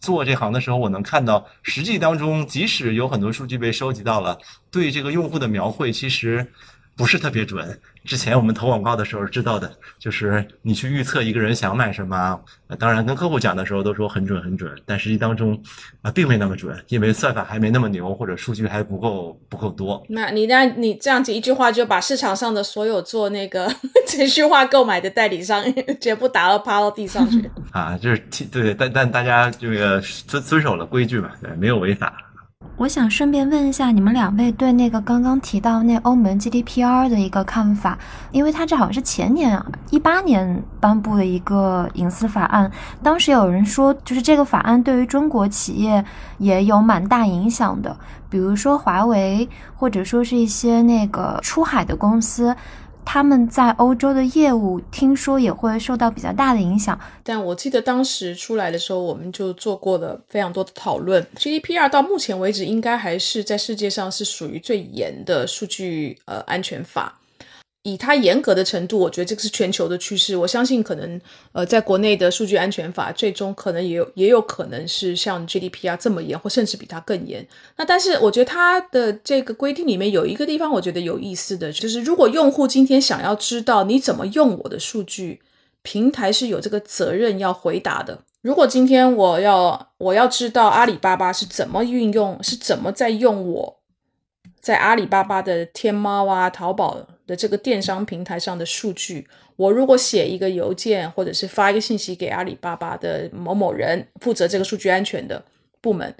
[0.00, 4.38] 做这行的时候，我能看到实际当中，即使有很多数据被收集到了，
[4.70, 6.52] 对这个用户的描绘其实。
[6.94, 7.80] 不是特别准。
[8.04, 12.40] 之前我们投广告的时候知道的，就是你去预测一个人想买什么，
[12.78, 15.60] 当然跟客户讲的时候都说很准很准，但实际当中
[16.02, 20.04] 啊并没那么准，因为算法还没那么牛，或者数据还不够不够多。
[20.08, 23.72] 那你那你这样子一句话就把市场上的所有做那个
[24.08, 25.64] 程序化购买的代理商
[26.00, 28.18] 全部打到趴到地上去 啊，就是
[28.50, 32.31] 对，但但大家这个遵遵守了规矩嘛，对，没有违法。
[32.82, 37.96] 我想顺便问一下，你们两位对那个刚刚提到那欧盟 GDPR 的一个看法，
[38.32, 42.68] 因为它这好像是前年啊，一八年颁布的一个隐私法案，
[43.00, 46.04] 当时有人说，就是这个法案对于中国企业
[46.38, 47.96] 也有蛮大影响的，
[48.28, 52.52] 比如说华为，或者说是一些那个出海的公司。
[53.04, 61.26] 他们在欧洲的业务听说也会受到比较大的影响，但我记得当时出来的时候，我们就做过了非常多的讨论。
[61.36, 67.18] GDPR 到目前为止，应该还是在世界上是属于最严的数据呃安全法。
[67.84, 70.36] 以它严格的程度，我觉得这个是全球的趋势。
[70.36, 77.44] 我相信可能，呃，在国内的数据安全法最终可能也有也有可能是像 GDPR 这么严，或甚至比它更严。
[77.76, 85.40] 那但是我觉得它的这个规定里面有一个地方，我觉得有意思的就是，如果用户今天想要知道你怎么用我的数据，
[85.82, 88.20] 平台是有这个责任要回答的。
[88.42, 93.80] 如果今天我要我要知道阿里巴巴是怎么运用，是怎么在用我
[94.60, 97.08] 在阿里巴巴的天猫啊、淘宝。
[97.26, 105.42] 的这个电商平台上的数据，我如果写一个邮件，或者是发一个信息给阿里巴巴的某某人，负责这个数据安全的
[105.80, 106.14] 部门，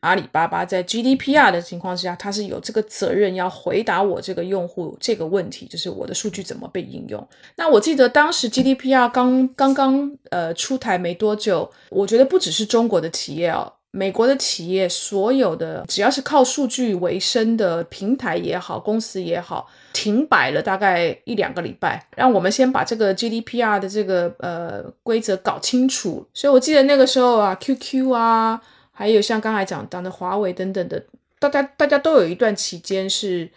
[0.00, 7.26] 阿里巴巴在 GDPR 的情况之下，它是有这个责任要回答我这个用户这个问题，就是我的数据怎么被应用。
[7.56, 13.72] 那我记得当时 GDPR 刚刚刚呃出台没多久，我觉得不只是中国的企业哦。
[13.94, 26.26] 美国的企业，所有的只要是靠数据为生的平台也好，公司也好，停摆了大概一两个礼拜，让我们先把这个 GDPR 的这个呃规则搞清楚。
[26.32, 31.02] 所以我记得那个时候啊，QQ 啊，还有像刚才讲到的华为等等的，
[31.38, 33.48] 大家大家都有一段期间是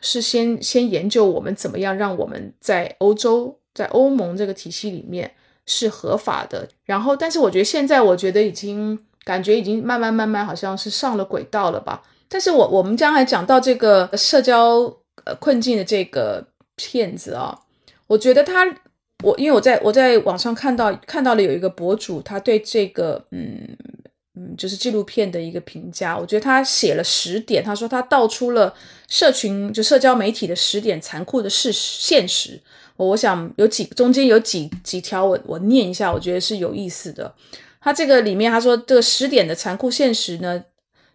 [0.00, 5.30] 是先先研究我们怎么样让我们在欧洲在欧盟这个体系里面
[5.66, 6.68] 是合法的。
[6.84, 8.98] 然后，但是我觉得现在我觉得已经。
[9.24, 12.02] 感觉已经慢慢慢慢好像是上了轨道了吧？
[12.28, 14.92] 但是我我们将来讲到这个社交
[15.24, 17.58] 呃困境的这个骗子啊，
[18.06, 18.64] 我觉得他
[19.22, 23.76] 我因为我在我在网上看到看到了有一个博主，他对这个嗯
[24.34, 28.74] 嗯就是纪录片的一个评价，我觉得他写了十点，他说他道出了
[29.08, 32.60] 社群就社交媒体的十点残酷的事实现实。
[32.96, 37.34] 我我想有几中间有几几条我我念一下，我觉得是有意思的。
[37.80, 40.64] 他这个里面他说这个十点的残酷现实呢，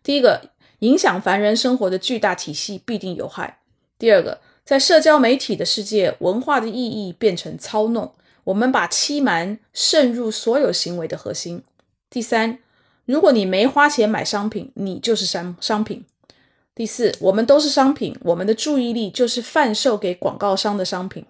[0.03, 3.59] 第一个影响凡人生活的巨大体系必定有害。
[3.99, 11.63] 第二个，在社交媒体的世界，文化的意义变成操弄，我们把欺瞒渗入所有行为的核心。
[12.09, 12.59] 第三，
[13.05, 16.05] 如果你没花钱买商品，你就是商商品。
[16.75, 21.25] 第四，我们都是商品，我们的注意力就是贩售给广告商的商品。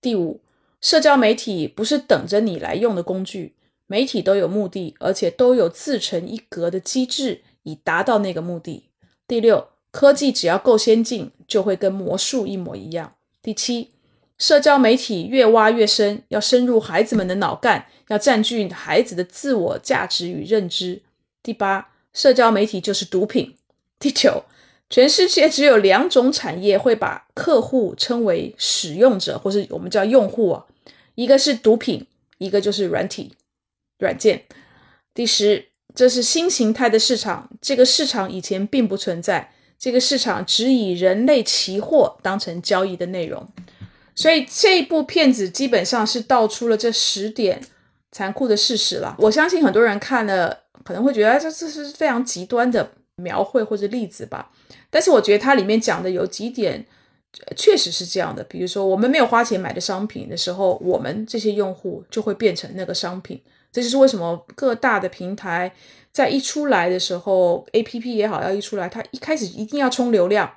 [0.00, 0.40] 第五，
[0.80, 3.56] 社交媒体不是等着你来用的工具。
[3.88, 8.84] 媒体都有目的，而且都有自成一格的机制，以达到那个目的。
[9.26, 13.14] 第六，科技只要够先进，就会跟魔术一模一样。
[13.42, 13.90] 第七，
[14.36, 21.02] 社交媒体越挖越深，要深入孩子们的脑干，要占据孩子的自我价值与认知。
[21.42, 23.56] 第八，社交媒体就是毒品。
[23.98, 24.44] 第九，
[24.90, 30.66] 全世界只有两种产业会把客户称为使用者，或是我们叫用户啊，
[31.14, 32.06] 一个是毒品，
[32.38, 33.32] 一个就是软体。
[33.98, 34.44] 软件，
[35.12, 37.50] 第十，这是新形态的市场。
[37.60, 43.46] 这个市场以前并不存在，这个市场只以人类期货当成交易的内容。
[44.14, 47.60] 所以这部片子基本上是道出了这十点
[48.10, 49.14] 残酷的事实了。
[49.18, 54.50] 我相信很多人看了可能会觉得这这是非常极端的描绘或者例子吧。
[54.90, 56.84] 但是我觉得它里面讲的有几点
[57.54, 58.42] 确实是这样的。
[58.44, 63.40] 比如说，我们没有花钱买的商品的时候，我们这些用户就会变成那个商品。
[63.70, 65.70] 这就是为什么各大的平台
[66.18, 70.52] 在一出来的时候，A P P 也好，要一出来，它一开始一定要冲流量，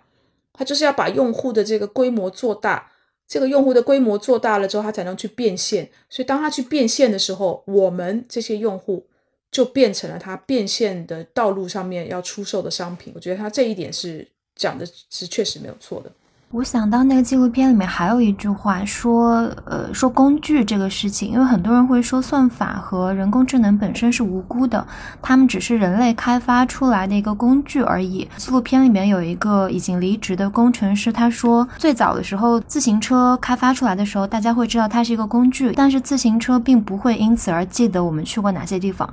[0.54, 2.91] 它就是要把用户的这个规模做大。
[3.28, 5.88] 这个用户的规模做大了之后，它才能去变现。
[6.10, 9.06] 所以，当它去变现的时候，我们这些用户
[9.52, 13.13] 就变成了它变现的道路上面要出售的商品。
[13.15, 16.12] 我觉得它这一点是讲的是确实没有错的。
[16.52, 24.86] 我想到那个纪录片里面还有一句话说，呃，说工具这个事情，因为很多人会说算法和人工智能本身是无辜的，
[25.22, 28.28] 他们只是人类开发出来的一个工具而已。
[28.36, 39.10] 纪录片里面有一个已经离职的工程师，他说，最早的时候自行车开发出来的时候，大家会知道它是一个工具，但是自行车并不会因此而记得我们去过哪些地方。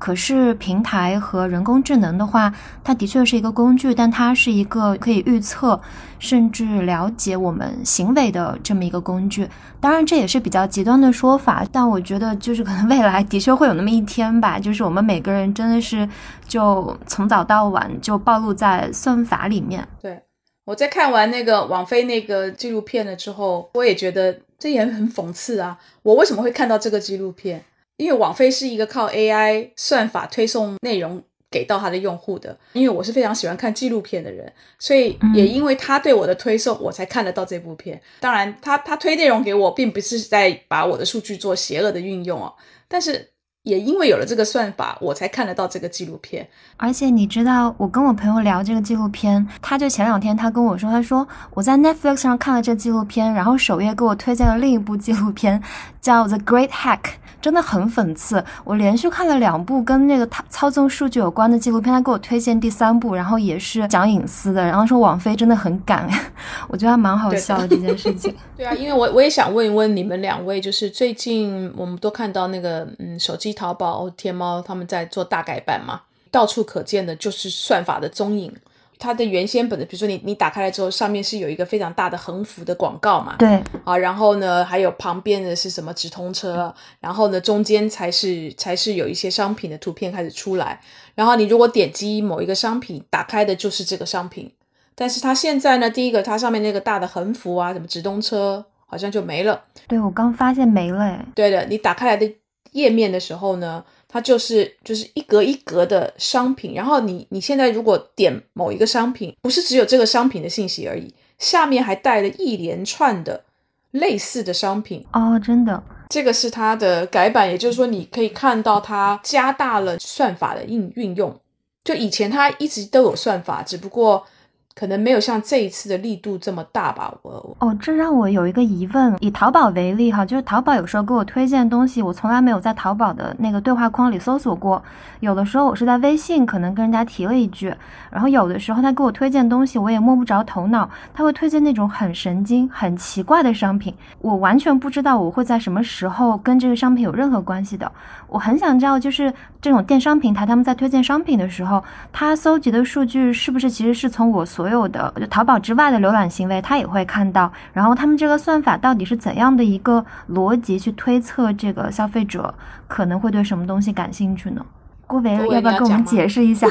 [0.00, 5.78] 可是平台和人工智能的话，它的确是一个工具，但它是一个可以预测
[6.18, 9.46] 甚至了解我们行为的这么一个工具。
[9.78, 16.08] 当然，这也是比较极端的说法，但我觉得就是可能未来的确会有那么一天吧，就是我们每个人真的是
[16.48, 19.86] 就从早到晚就暴露在算法里面。
[20.00, 20.18] 对，
[20.64, 25.78] 我在看完那个网飞那个纪录片了之后，我也觉得这也很讽刺啊！
[26.02, 27.62] 我为什么会看到这个纪录片？
[28.00, 38.00] 因为网飞是一个靠 AI 算法推送内容给到他的用户的，因为我是非常喜欢看纪录片的人，所以也因为他对我的推送，我才看得到这部片。
[38.20, 42.54] 当然，他他推内容给我，并不是在把我的数据做邪恶的运用哦，
[42.88, 43.28] 但是
[43.64, 46.48] 也因为有了这个算法，我才看得到这个纪录片。
[46.78, 55.62] 而且你知道，我跟我朋友聊这个纪录片，他就前两天他跟我说，他说我在 Netflix 上看了这纪录片，然后首页给我推荐了另一部纪录片，
[56.00, 57.00] 叫 The Great Hack。
[57.42, 58.44] 真的很讽刺。
[58.64, 66.06] 我连续看了两部跟那个操操纵数据有关的纪录片，他给我推荐第三部，然后也是讲隐私的，然后说网飞真的很敢，
[66.68, 68.36] 我觉得还蛮好笑的这件事情。
[68.58, 78.54] 对啊，因为我我也想问一问你们两位，就是最近我们都看到那个嗯，手机淘宝、天猫他们在做大改版嘛，到处可见的就是算法的踪影。
[79.00, 83.34] 它的原先本的，比如说你你打开来之后，上面是有一个非常大的横幅的广告嘛？
[83.38, 90.78] 对啊，然后呢，还有旁边的是什么直通车，然后呢，中间才是才是有一些商品的图片开始出来。
[91.14, 94.52] 然后你如果点击某一个商品，打开的就是这个商品。
[94.94, 99.64] 但是它现在呢，第一个它上面那个大的横幅啊，什么直通车好像就没了。
[99.88, 102.30] 对我刚发现没了，哎，对的，你打开来的
[102.72, 103.82] 页面的时候呢？
[104.12, 113.44] 它就是就是一格一格的商品，然后你你现在如果点某一个商品，不是只有这个商品的信息而已，下面还带了一连串的
[113.92, 115.06] 类似的商品。
[115.12, 121.40] 哦，真的，这个是它的改版，也就是说你可以看到它加大了算法的应运用，
[121.84, 124.26] 就以前它一直都有算法，只不过。
[124.74, 129.14] 可能没有像这一次的力度这么大吧，我哦，这让我有一个疑问。
[129.20, 134.82] 以淘宝为例哈，就是淘宝有时候给我推荐东西，我从来没有在淘宝的那个对话框里搜索过。
[135.18, 137.74] 有的时候我是在微信可能跟人家提了一句，
[138.10, 147.90] 然后有的时候他给我推荐东西，我也摸不着头脑，他会推荐那种很神经、很奇怪的商品，我完全不知道我会在什么时候跟这个商品有任何关系的。
[148.28, 157.52] 我很想知道，就是这种电商平台他们在推荐商品的时候，他搜集的数据是不是其实是从我所有的就淘宝之外的浏览行为，他也会看到。
[157.72, 162.54] 然后他们这个算法到底是怎样的一个逻辑去推测这个消费者
[162.88, 164.64] 可能会对什么东西感兴趣呢？
[165.06, 166.68] 郭维要不要跟我们解释一下？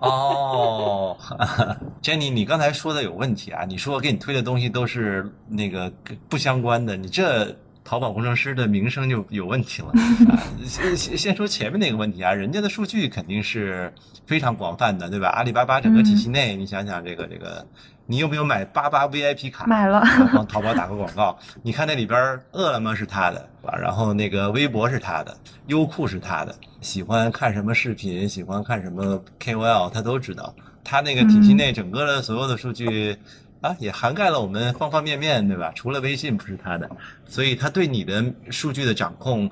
[0.00, 1.16] 哦，
[2.02, 3.64] Jenny，你刚才说的有问题啊！
[3.66, 5.92] 你说给你推的东西都是那个
[6.28, 7.56] 不相关的，你这。
[7.84, 9.88] 淘宝工程师的名声就有问题了
[10.32, 10.40] 啊！
[10.64, 13.92] 先先先说前面那个问题啊，人家的数据肯定是
[14.26, 15.28] 非常广泛的，对吧？
[15.28, 17.66] 阿里巴巴整个体系内，你想想这个这个，
[18.06, 19.66] 你有没有买八八 VIP 卡？
[19.66, 20.02] 买了。
[20.32, 23.46] 帮淘宝打个广告，你看那里边，饿了么是他的，
[23.78, 30.54] 然后那个微博是他的，优酷是他的，喜欢看什么视频，喜欢看什么 KOL，他都知道。
[30.82, 33.16] 他那个体系内整个的所有的数据。
[33.64, 35.72] 啊，也涵盖了我们方方面面，对吧？
[35.74, 36.90] 除了微信不是他的，
[37.26, 39.50] 所以他对你的数据的掌控，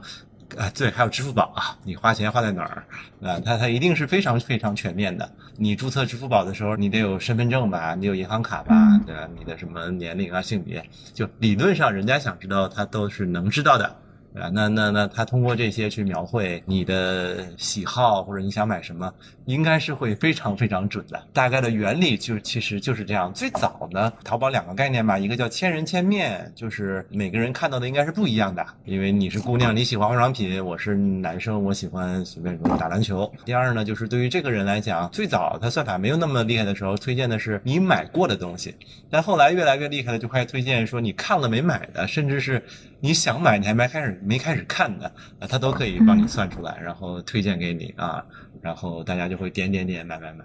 [0.58, 2.84] 啊，对，还有支付宝啊，你花钱花在哪儿
[3.26, 3.40] 啊？
[3.40, 5.26] 他他一定是非常非常全面的。
[5.56, 7.94] 你注册支付宝的时候，你得有身份证吧？
[7.94, 9.00] 你有银行卡吧？
[9.06, 9.26] 对吧？
[9.38, 10.84] 你的什么年龄啊、性别，
[11.14, 13.96] 就理论上人家想知道，他都是能知道的。
[14.35, 19.12] 啊，那那那他通过这些去描绘你的喜好或者你想买什么，
[19.45, 21.22] 应该是会非常非常准的。
[21.35, 23.30] 大概的原理就其实就是这样。
[23.35, 33.30] 最早呢，淘宝两个概念吧，一个叫千人千面，就是每个人看到的应该是不一样的，因为你是姑娘，你喜欢化妆品；我是男生，我喜欢随便说打篮球。
[33.45, 38.74] 第二呢，就是对于这个人来讲，最早他算法没有那么厉害的时候，推荐的是你买过的东西，
[39.11, 42.62] 但后来越来越厉害的，就开始推荐说你看了没买的，甚至是。
[43.05, 45.06] 你想买，你还没开始没开始看的，
[45.38, 48.24] 啊，他都可以帮你算出来，然后推荐给你啊，
[48.60, 50.44] 然后大家就会点点点买买买。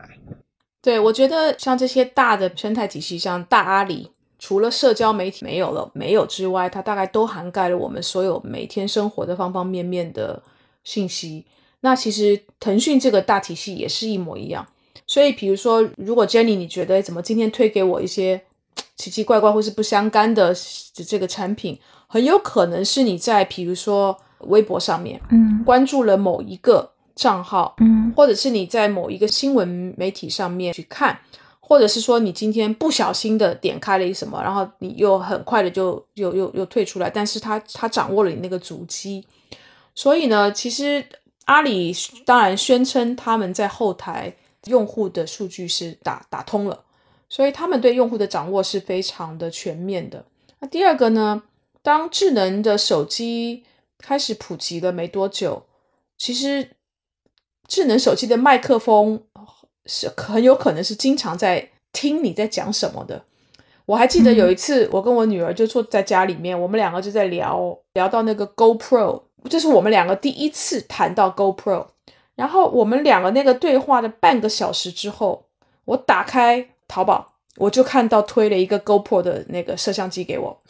[0.81, 10.41] 对，我觉得像这些大的生态体系，像大阿里，除了社交媒体没有了没有之外，它大概都涵盖了我们所有每天生活的方方面面的
[10.83, 11.45] 信息。
[11.81, 14.65] 那其实腾讯这个大体系也是一模一样。
[15.05, 18.41] 所以，比如说，如果 Jenny 你觉得怎么今天推给我一些
[18.95, 20.53] 奇奇怪怪或是不相干的
[20.93, 25.63] 这个产品，很有可能是你在比如说微博上面，嗯。
[25.63, 28.11] 关注了某一个账号，嗯。
[28.15, 31.19] 或者是你在某一个新闻媒体上面去看，
[31.59, 39.25] 或者是说你今天不小心的点开了一什么，然后你又很快的就又又又退出来，但是他他掌握了你那个足迹，
[39.93, 41.05] 所以呢，其实
[41.45, 41.93] 阿里
[42.25, 44.33] 当然宣称他们在后台
[44.65, 46.83] 用户的数据是打打通了，
[47.27, 50.23] 所以他们对用户的掌握是非常的全面的。
[50.59, 51.43] 那第二个呢，
[51.87, 53.63] 当智能的手机
[53.97, 55.63] 开始普及了没多久，
[56.17, 56.71] 其实
[57.65, 59.23] 智能手机的麦克风
[59.85, 63.23] 是很有可能是经常在听你在讲什么的。
[63.85, 71.87] 我还记得有一次，我跟我女儿就坐在家里面，我们两个就在聊聊到那个 GoPro，这是我们两个第一次谈到 GoPro。
[72.35, 75.45] 然后我们两个那个对话的半个小时之后，
[75.85, 80.61] 我打开淘宝，我就看到推了一个 GoPro 的那个摄像机给我。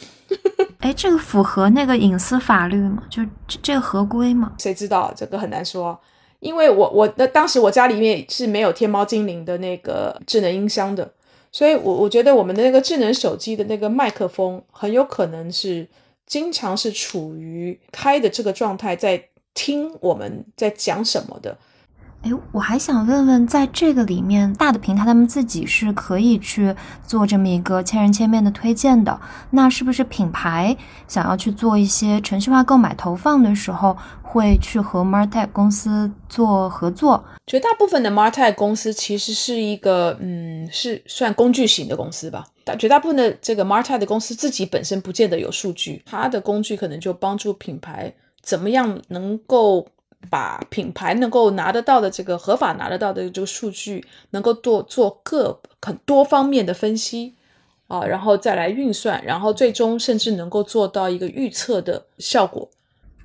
[0.79, 3.03] 哎，这个符合那个隐私法律吗？
[3.09, 4.53] 就这个合规吗？
[4.59, 5.99] 谁知道这个很难说，
[6.39, 11.11] 因为我我的当时我家里面是没有天猫精灵的那个智能音箱的，
[11.51, 15.87] 所以我我觉得我们的那个智能手机的那个麦克风很有可能是
[16.27, 19.21] 经常是处于开的这个状态，在
[19.55, 21.57] 听我们在讲什么的。
[22.23, 29.19] 哎，我还想问问，在这个里面，大的平台他们自己是可以去做这么一个千人千面的推荐的。
[29.51, 30.75] 那是不是品牌
[31.07, 37.23] 想要去做一些程序化购买投放的时候，会去和 Martech 公司做合作？
[37.45, 42.45] 绝大部分的 Martech 公司其实是一个，嗯，是算工具型的公司吧。
[42.65, 49.87] 但绝大部分的这个 Martech 的公司自己本身不见得有数据，它的工具可能就帮助品牌怎么样能够
[50.29, 57.35] 把品牌能够拿得到的这个合法拿得到的这个数据，能够做做各很多方面的分析
[57.87, 62.69] 啊，然后再来运算，然后最终甚至能够做到一个预测的效果。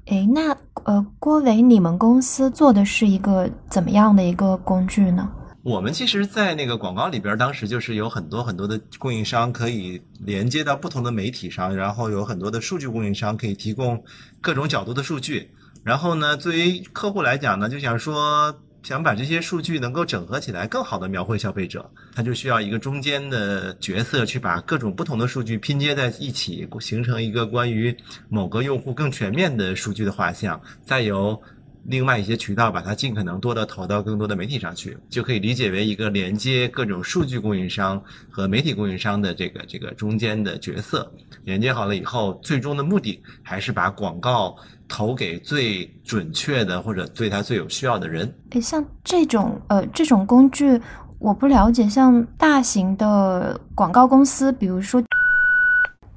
[0.07, 5.30] 诶，那呃，郭伟，你们公司做的是一个怎么样的一个工具呢？
[5.62, 14.03] 我们其实，在那个广告里边，当时就是有很多很多的供应商可以连接到不同的媒体上，然后有很多的数据供应商可以提供
[14.40, 15.53] 各种角度的数据。
[15.82, 27.96] 然后呢，对于客户来讲呢，就想说想把这些数据能够整合起来，更好的描绘消费者，他就需要一个中间的角色去把各种不同的数据拼接在一起，形成一个关于
[28.28, 31.40] 某个用户更全面的数据的画像，再由。
[31.84, 41.12] 另外一些渠道把它尽可能多的投到更多的媒体上去，就可以理解为一个连接各种数据供应商和媒体供应商的这个这个中间的角色。
[41.42, 44.56] 连接好了以后，最终的目的还是把广告
[44.93, 48.30] 投给最准确的或者对他最有需要的人。
[48.51, 50.78] 诶，像这种呃这种工具
[51.18, 55.03] 我不了解，像大型的广告公司，比如说。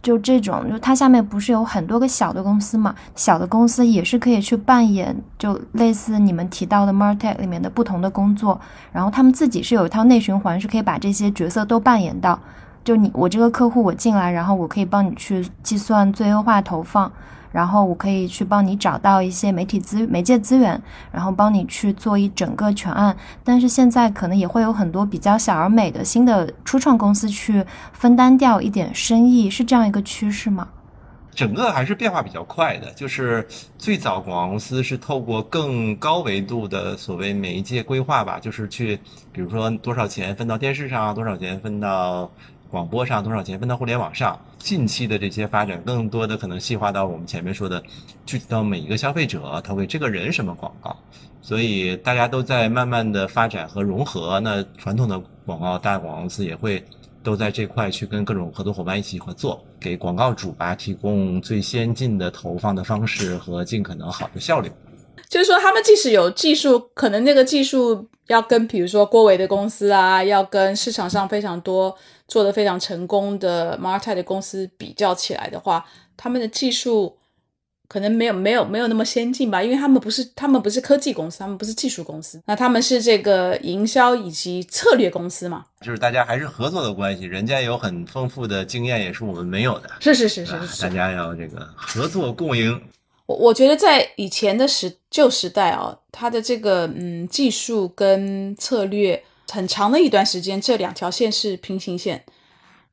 [0.02, 2.94] 就这种，就它下面不是有很多个小的公司嘛？
[3.16, 8.62] 小的公司也是可以去扮演，就类似你们提到的 Martech 里面的不同的工作，
[8.92, 12.40] 然后他们自己是有一套内循环，是可以把这些角色都扮演到。
[12.84, 17.12] 就你我这个客户我进来，然后我可以帮你去计算最优化投放，
[17.56, 20.80] 然后我可以去帮你找到一些媒体资媒介资源，
[21.10, 23.16] 然后帮你去做一整个全案。
[23.46, 30.68] 但是现在可能也会有很多比较小而美的新的初创公司去分担掉一点生意，是这样一个趋势吗？
[31.32, 33.48] 整个还是变化比较快的，就是
[33.78, 39.00] 最早广告公司是透过更高维度的所谓媒介规划吧，就是去
[39.32, 42.30] 比如说多少钱分到电视上，多少钱分到。
[42.70, 44.40] 广播上多少钱分到互联网上？
[44.58, 47.82] 近期的这些发展，更多的可能细化到我们前面说的，
[48.26, 50.96] 具体到每一个消费者，投给这个人什么广告。
[51.42, 54.40] 所以大家都在慢慢的发展和融合。
[54.40, 56.84] 那传统的广告大广告公司也会
[57.22, 64.72] 都在这块去跟各种合作伙伴一起合作，给广告主吧提供最先进的投放的方式和尽可能好的效率。
[65.30, 71.96] 就是说，他们即使有技术，可能那个技术要跟比如说郭伟的公司啊，要跟市场上非常多。
[72.28, 75.86] 做的非常成功的 Martech 的公司比较起来的话，
[76.18, 77.18] 他们的技术
[77.88, 92.82] 可能没有没有没有那么先进吧，因为他们不是他们不是科技公司，他们不是技术公司，那他们是这个营销以及策略公司嘛，就是大家还是合作的关系，人家有很丰富的经验，也是我们没有的，是是是是是，大家要这个合作共赢。
[93.28, 99.24] 我我觉得在以前的时旧时代啊，它的这个嗯技术跟策略。
[99.52, 102.24] 很长的一段时间，这两条线是平行线，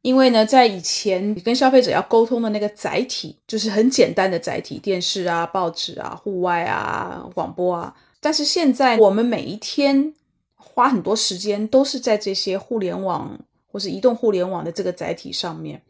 [0.03, 7.95] 因为呢，在以前你跟消费者要沟通的那个载体就是很简单的载体，电视啊、报纸啊、户外啊、广播啊。
[8.21, 10.15] 但是现在我们每一天
[10.57, 15.83] 花很多时间都是在这些互联网或是移动互联网的这个载体上面，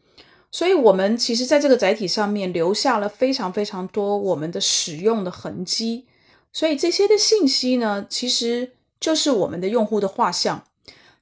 [0.51, 6.05] 所以我们其实在这个载体上面留下了非常非常多我们的使用的痕迹，
[6.51, 8.71] 所以这些的信息呢，其实
[9.03, 10.63] 就是我们的用户的画像。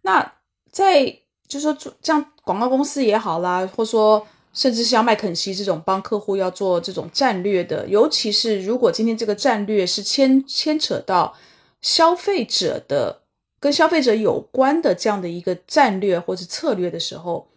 [0.03, 0.33] 那
[0.71, 1.03] 在
[1.47, 11.35] 就是说，像广告公司也好啦，或说甚至像麦肯锡这种帮客户要做这种战略的，尤其是如果今天这个战略是牵牵扯到
[11.81, 13.23] 消费者的、
[13.59, 17.47] 跟消费者有关的这样的一个战略或者策略的时候，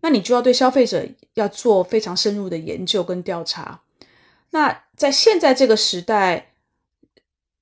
[0.00, 3.82] 那你就要对消费者要做非常深入的研究跟调查。
[4.52, 6.52] 那在现在这个时代，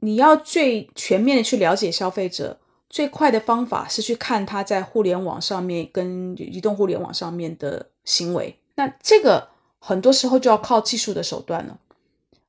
[0.04, 2.60] 你要最全面的去了解消费者。
[2.90, 9.48] 最快的方法是去看他在互联网上面跟移动互联网上面的行为，那这个
[9.80, 11.76] 很多时候就要靠技术的手段了。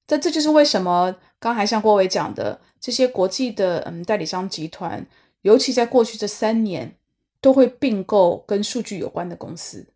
[0.06, 5.03] 这这就是为什么刚才像郭伟讲的，这些国际的嗯代理商集团，
[5.41, 6.95] 尤其在过去这三年，
[7.41, 9.88] 都会并购跟数据有关的公司，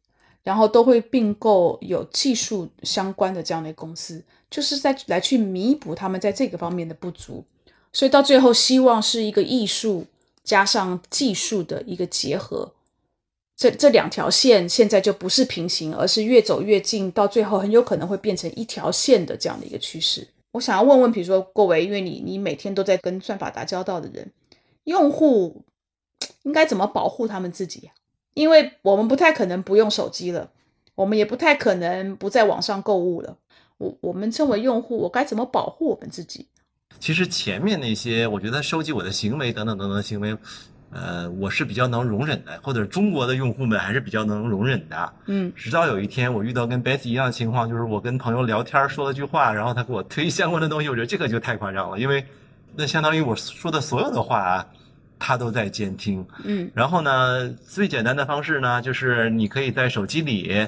[0.42, 7.44] 然后都会并购有技术相关的这样的公司，就是在来去弥补他们在这个方面的不足。
[7.92, 10.06] 所以到最后，希望是一个艺术。
[10.42, 12.74] 加上技术的一个结合，
[13.56, 20.28] 这这两条线现在就不是平行，而是越走越近，到最后很有可能会变成一条线的这样的一个趋势。
[20.54, 24.32] 我想要问问，比如说郭维，因为你你每天都在跟算法打交道的人，
[24.86, 25.62] 用户
[26.42, 27.92] 应该怎么保护他们自己呀？
[28.34, 30.50] 因为我们不太可能不用手机了，
[30.96, 33.38] 我们也不太可能不在网上购物了。
[33.80, 36.48] 我我们身为用户，我该怎么保护我们自己？
[37.00, 40.38] 其实前面那些，我觉得收集我的行为等等等等行为，
[40.92, 45.14] 呃，我是比较能容忍的，或者中国的用户们还是比较能容忍的。
[45.28, 52.26] 嗯，直到有一天我遇到跟 Beth 一样的情况，就是我跟朋友聊天说了句话，然后他给我推相关的东西，我觉得这个就太夸张了，因为
[52.76, 54.68] 那相当于我说的所有的话啊，
[55.18, 56.28] 他都在监听。
[56.44, 60.68] 嗯，然后呢，最简单的方式呢，就是你可以在手机里。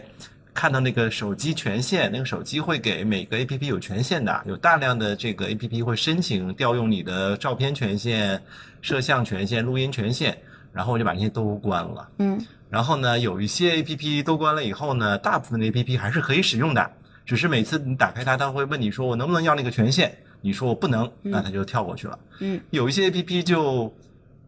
[0.53, 8.41] 看到那个手机权限，那个手机会给每个 A P P 有权限的，有大量的这个 A P P 会申请调用你的照片权限、
[8.81, 10.37] 摄像权限、录音权限，
[10.73, 12.09] 然后我就把那些都关了。
[12.19, 12.39] 嗯，
[12.69, 16.91] 然后呢，有一些 A P P 都关了以后呢，大部分的 A P P 还是可以使用的，
[17.25, 22.19] 只是每次你打开它，它会问你说我能不能要那个权限，你说我不能，那它就跳过去了。
[22.39, 23.93] 嗯，有一些 A P P 就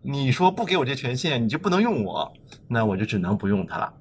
[0.01, 2.33] 你说不给我这权限，你就不能用我，
[2.67, 3.93] 那我就只能不用它了。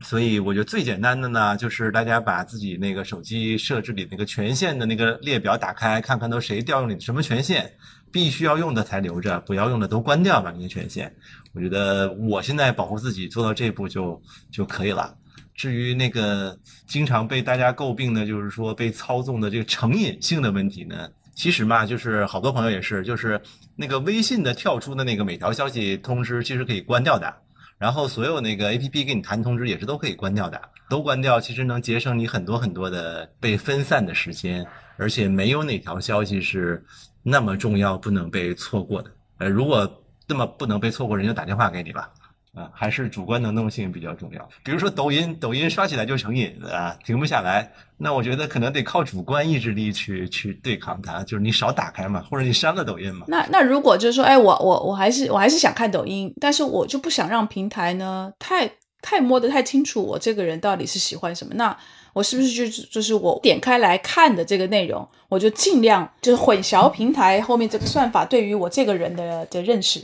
[0.00, 7.72] 所以我觉得最简单的呢，就是大家把自己那个手机设置里那个权限的那个列表打开，看看都谁调用你的什么权限，
[8.12, 11.12] 必须要用的才留着，不要用的都关掉吧那些权限。
[11.52, 14.22] 我觉得我现在保护自己做到这步就
[14.52, 15.16] 就可以了。
[15.52, 23.40] 至于那个经常被大家诟病的，就是说被操纵的这个成瘾性的问题呢，其实嘛，就是好多朋友也是，就是
[23.74, 27.34] 那个微信的跳出的那个每条消息通知，其实可以关掉的。
[27.78, 30.60] 然后所有那个 A P P 给你弹通知也是都可以关掉的，
[30.90, 34.66] 都关掉，其实能节省你很多很多的被分散的时间，
[34.96, 36.84] 而且没有哪条消息是
[37.22, 39.10] 那么重要不能被错过的。
[39.38, 39.88] 呃，如果
[40.26, 42.10] 那么不能被错过，人就打电话给你吧。
[42.54, 44.48] 啊，还是主观能动性比较重要。
[44.64, 47.70] 比如说抖音，抖音刷起来就成瘾啊，停不下来。
[47.96, 53.26] 那我觉得可能得靠主观意志力去去对抗它，就是你少打开嘛，或者你删了抖音嘛。
[53.28, 58.70] 那那如果就是说，哎，我我我还是我还是想看抖音，但是我就不想让平台呢太
[59.02, 61.54] 太摸得太清楚我这个人到底是喜欢什么。
[61.54, 61.76] 那
[62.12, 70.00] 我是不是就就是我点开来看的这个内容，我就尽量就是混淆平台后面这个算法对于我这个人的的认识。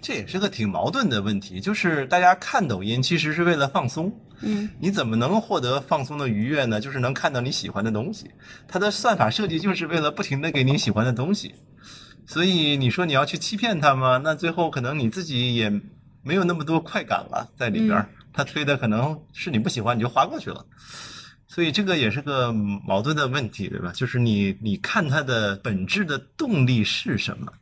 [0.00, 6.80] 这也是个挺矛盾的问题，就是大家看抖音其实是为了放松，嗯，你怎么能获得放松的愉悦呢？
[6.80, 8.30] 就是能看到你喜欢的东西，
[8.66, 11.54] 它的算法设计就是为了不停的给你喜欢的东西，
[12.26, 14.20] 所以你说你要去欺骗它吗？
[14.24, 15.70] 那最后可能你自己也
[16.22, 20.64] 没有那么多快感了在里边，它推的可能是你不喜欢你就划过去了，
[21.46, 23.92] 所以这个也是个矛盾的问题，对吧？
[23.94, 27.52] 就是你你看它的本质的动力是什么？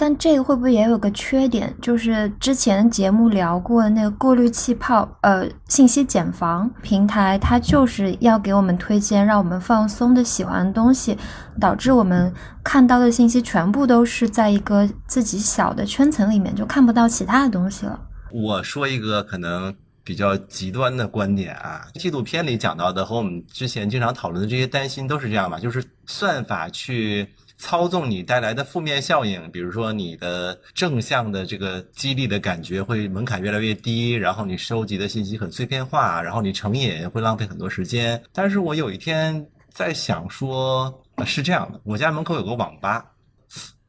[0.00, 1.74] 但这个会不会也有个缺点？
[1.82, 11.18] 就是之前节目聊过的那个过滤气泡，呃，信息茧房平台，它就是要给我们推荐让我们放松的喜欢的东西，
[11.60, 12.32] 导致我们
[12.62, 18.00] 看到的信息全部都是在一个自己小的圈层里面，就看不到其他的东西了。
[18.30, 19.74] 我说一个可能
[20.04, 27.28] 比较极端的观点啊，纪录片里讲到的和我们之前经常讨论的这些担心都是这样吧，就是算法去。
[27.58, 38.22] 操纵你带来的负面效应，比如说你的正向的这个激励的感觉会门槛越来越低，然后你收集的信息很碎片化，然后你成瘾会浪费很多时间。
[38.32, 43.04] 但是我有一天在想说，是这样的，我家门口有个网吧，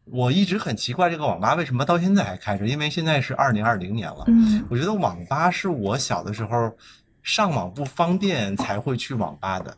[0.05, 4.25] 我一直很奇怪这个网吧为什么到现在还开着，因为现在是二零二零年了。
[4.27, 6.75] 嗯我觉得网吧是我小的时候
[7.21, 9.77] 上网不方便才会去网吧的。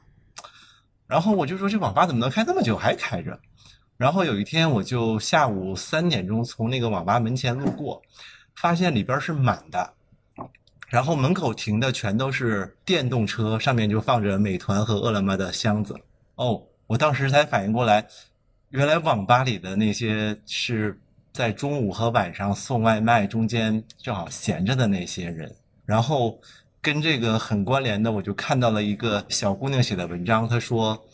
[1.07, 3.37] 然后我就说这网吧怎么能开这么久还开着？
[4.01, 8.01] 然后有一天我就下午三点钟从那个网吧门前路过，
[8.55, 9.93] 发现里边是满的，
[10.87, 15.95] 然后门口停的全都是电动车，上面就放着美团和饿了么的箱子。
[16.33, 18.07] 哦，我当时才反应过来，
[18.69, 20.99] 原来网吧里的那些是
[21.31, 25.55] 在中午和晚上送外卖中间正好闲着的那些人。
[25.85, 26.41] 然后
[26.81, 31.05] 跟这个很关联的，我就看到了一个小姑娘写的文章，她说，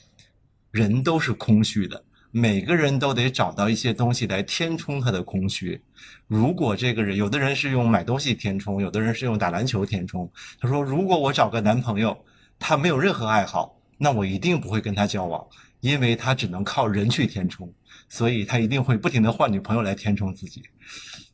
[0.72, 2.02] 人都是空虚的。
[2.32, 5.82] 每个人都得找到一些东西来填充他的空虚。
[6.28, 10.30] 如果这个人，有的人是用买东西填充，有的人是用打篮球填充。
[10.60, 12.16] 他说，如果我找个男朋友，
[12.60, 15.44] 他没有任何爱好，那我一定不会跟他交往，
[15.80, 17.74] 因为他只能靠人去填充，
[18.10, 20.62] 所以他一定会不停的换女朋友来填充自己。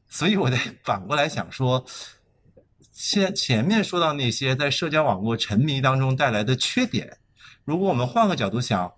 [0.07, 1.83] 所以我得反过来想说，
[2.91, 7.17] 前前面说到那些在社交网络沉迷当中带来的缺点，
[7.65, 8.93] 如果我们换个角度想。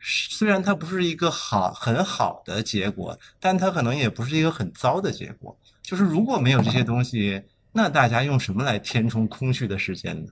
[0.00, 5.58] 虽然它不是一个好很好的结果，但它可能也不是一个很糟的结果。
[5.82, 7.42] 就是如果没有这些东西，
[7.72, 10.30] 那大家用什么来填充空虚的时间呢？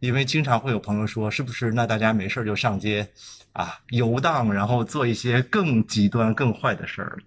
[0.00, 3.08] 因为经常会有朋友说，是不是那大家没事就上街
[3.52, 7.18] 啊游荡，然后做一些更极端、更坏的事儿？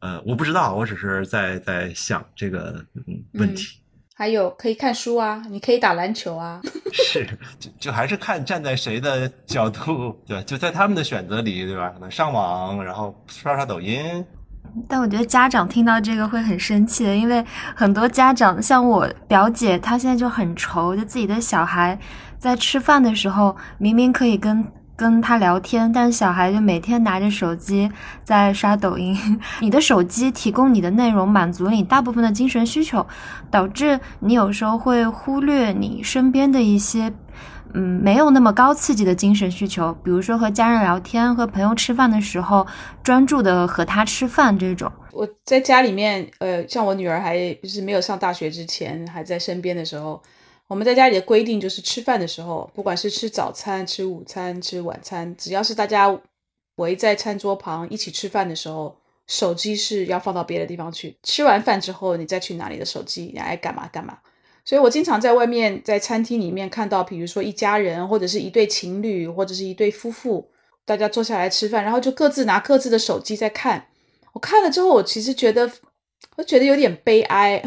[0.00, 3.78] 呃，我不知道，我只是在在想这个嗯问题。
[4.18, 6.60] 还有可以看书啊，你可以打篮球啊。
[6.92, 7.24] 是，
[7.56, 10.42] 就就还是看站在谁的角度，对吧？
[10.44, 11.88] 就在他们的选择里，对吧？
[11.90, 14.26] 可能上网，然后刷刷抖音。
[14.88, 17.44] 但我觉得家长听到这个会很生气的，因为
[17.76, 21.96] 很多家长像我表姐，她现在就很愁，就自己的小孩
[22.40, 24.66] 在吃饭的时候，明明可以跟。
[24.98, 27.88] 跟他聊天，但是小孩就每天拿着手机
[28.24, 29.16] 在刷抖音。
[29.62, 33.06] 你的手机提供你的内容满足你大部分的精神需求，
[33.48, 37.12] 导致你有时候会忽略你身边的一些，
[37.74, 42.66] 嗯，没有那么高刺激的精神需求，比如说和家人聊天、和朋友吃饭的时候，
[43.04, 44.90] 专注的和他吃饭这种。
[45.12, 50.20] 我在家里面，呃，像我女儿还就是没有上大学之前，还在身边的时候。
[50.68, 56.14] 我们在家里的规定就是吃饭的时候，不管是吃早餐、吃午餐、吃晚餐，只要是大家
[56.76, 58.94] 围在餐桌旁一起吃饭的时候，
[59.26, 61.16] 手机是要放到别的地方去。
[61.22, 64.18] 吃完饭之后，你再去拿你的手机，你爱干嘛干嘛。
[64.62, 70.46] 所以我经常在外面在餐厅里面看到，比如说一家人或者是一对情侣或者是一对夫妇，
[70.84, 73.86] 大家坐下来吃饭，然后就各自拿各自的手机在看。
[74.34, 75.72] 我看了之后，我其实觉得，
[76.36, 77.62] 我觉得有点悲哀。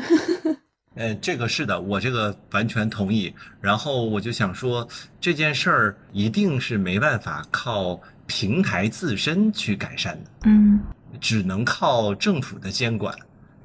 [0.95, 3.33] 呃，这个是的，我这个完全同意。
[3.61, 4.87] 然后我就想说，
[5.21, 10.81] 这件事儿一定是没办法靠平台自身去改善的，嗯，
[11.21, 13.15] 只能靠政府的监管。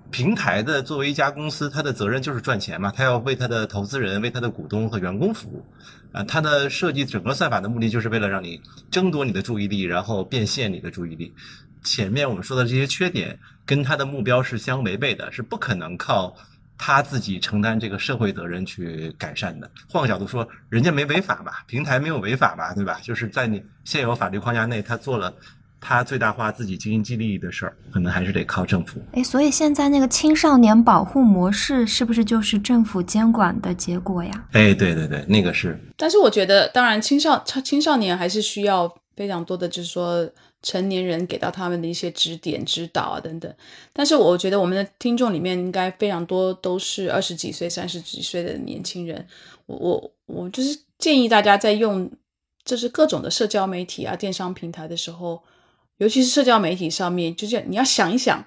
[0.09, 5.65] 平台的作为一家公司，它的责任就是赚钱嘛，它要为它的投资人、为它的股东和员工服务。
[6.13, 11.35] 啊，它的设计整个算法的目的就是为了让你争夺你的注意力，然后变现你的注意力。
[11.83, 16.37] 前面我们说的这些缺点，跟它的目标是相违背的，是不可能靠。
[16.79, 19.71] 他自己承担这个社会责任去改善的。
[19.89, 21.65] 换个角度说，人家没违法吧？
[21.67, 22.75] 平台没有违法吧？
[22.75, 22.99] 对吧？
[23.03, 25.35] 就是在你现有法律框架内，他做了
[25.81, 29.01] 他最大化自己经济利益的事儿，可能还是得靠政府。
[29.13, 34.45] 哎，所以现在那个青少年保护模式是不是就是政府监管的结果呀？
[34.53, 35.79] 哎，对对对，那个是。
[35.97, 40.29] 但是我觉得，当然青少青少年还是需要非常多的，就是说。
[40.67, 43.55] 成年人给到他们的一些指点、指导啊等等，
[43.93, 49.25] 但是我觉得我们的听众里面应该非常多都是二十几岁、三十几岁的年轻人。
[49.67, 52.11] 我我我就是建议大家在用
[52.65, 55.41] 就是各种的社交媒体啊、电商平台的时候，
[55.99, 58.45] 尤其是社交媒体上面，就是你要想一想，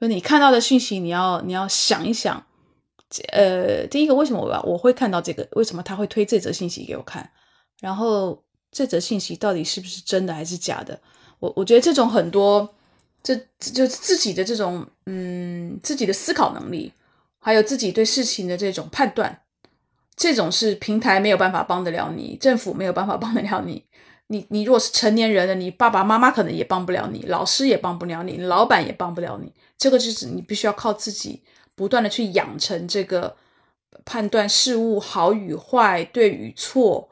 [0.00, 2.44] 就你看到的讯息，你要你要想一想，
[3.30, 5.46] 呃，第一个为什么我我会看到这个？
[5.52, 7.30] 为什么他会推这则信息给我看？
[7.80, 8.42] 然后
[8.72, 11.00] 这则信息到底是不是真的还是假的？
[11.38, 12.74] 我我觉得这种很多，
[13.22, 16.92] 这就自己的这种嗯，自己的思考能力，
[17.38, 19.42] 还有自己对事情的这种判断，
[20.16, 23.84] 这种是平台没有办法帮得了你，政府没有办法帮得了你。
[24.28, 29.52] 你你如果是成年人了，你爸爸妈妈可能也帮不了你，老师也帮不了你，老板也帮不了你。
[29.78, 31.42] 这个就是你必须要靠自己
[31.74, 33.36] 不断的去养成这个
[34.04, 37.08] 判断事物好与坏、对与错。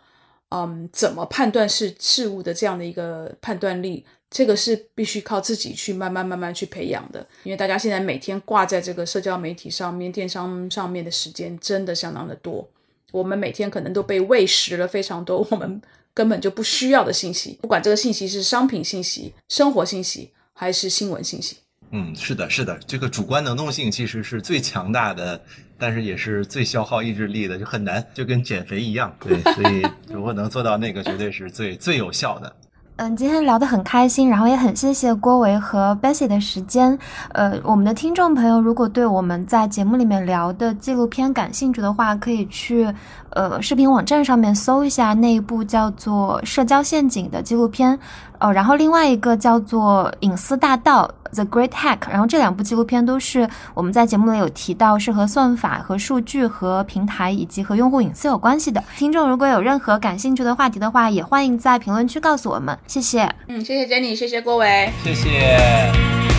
[0.50, 7.26] 嗯，怎么判断是事物的这样的一个判断力，这个是必须靠自己去慢慢慢慢去培养的。
[7.42, 12.68] 因为大家现在每天挂在这个社交媒体上面、电商上面的时间真的相当的多，
[13.10, 15.82] 我们每天可能都被喂食了非常多我们
[16.12, 21.56] 根本就不需要的信息，不管这个信息是商品信息、生活信息还是新闻信息。
[21.96, 25.40] 嗯，是的，是的，这个主观能动性其实是最强大的，
[25.78, 29.14] 但是也是最消耗意志力的，就很难，就跟减肥一样。
[29.20, 32.52] 对，所以如果能做到那个，绝对是最最有效的。
[32.96, 36.96] 嗯，今天聊得很开心，然后也很谢谢郭维和 Bessie 的时间。
[37.32, 42.86] 呃，我们的听众朋友如果对我们在节目里面聊的纪录片感兴趣的话，可以去
[43.34, 47.98] 呃视频网站上面搜一下那一部叫做《社交陷阱》的纪录片。
[48.38, 58.82] 呃，然后另外一个叫做《隐私大道》The Great Hack，然后这两部纪录片都是我们在节目里有提到，是和算法、和数据、和平台以及和用户隐私有关系的。
[58.98, 62.76] 听众如果有任何感兴趣的话题的话，也欢迎在评论区告诉我们。
[62.86, 63.32] 谢谢。
[63.48, 66.33] 嗯，谢谢 Jenny，谢谢郭维，谢谢。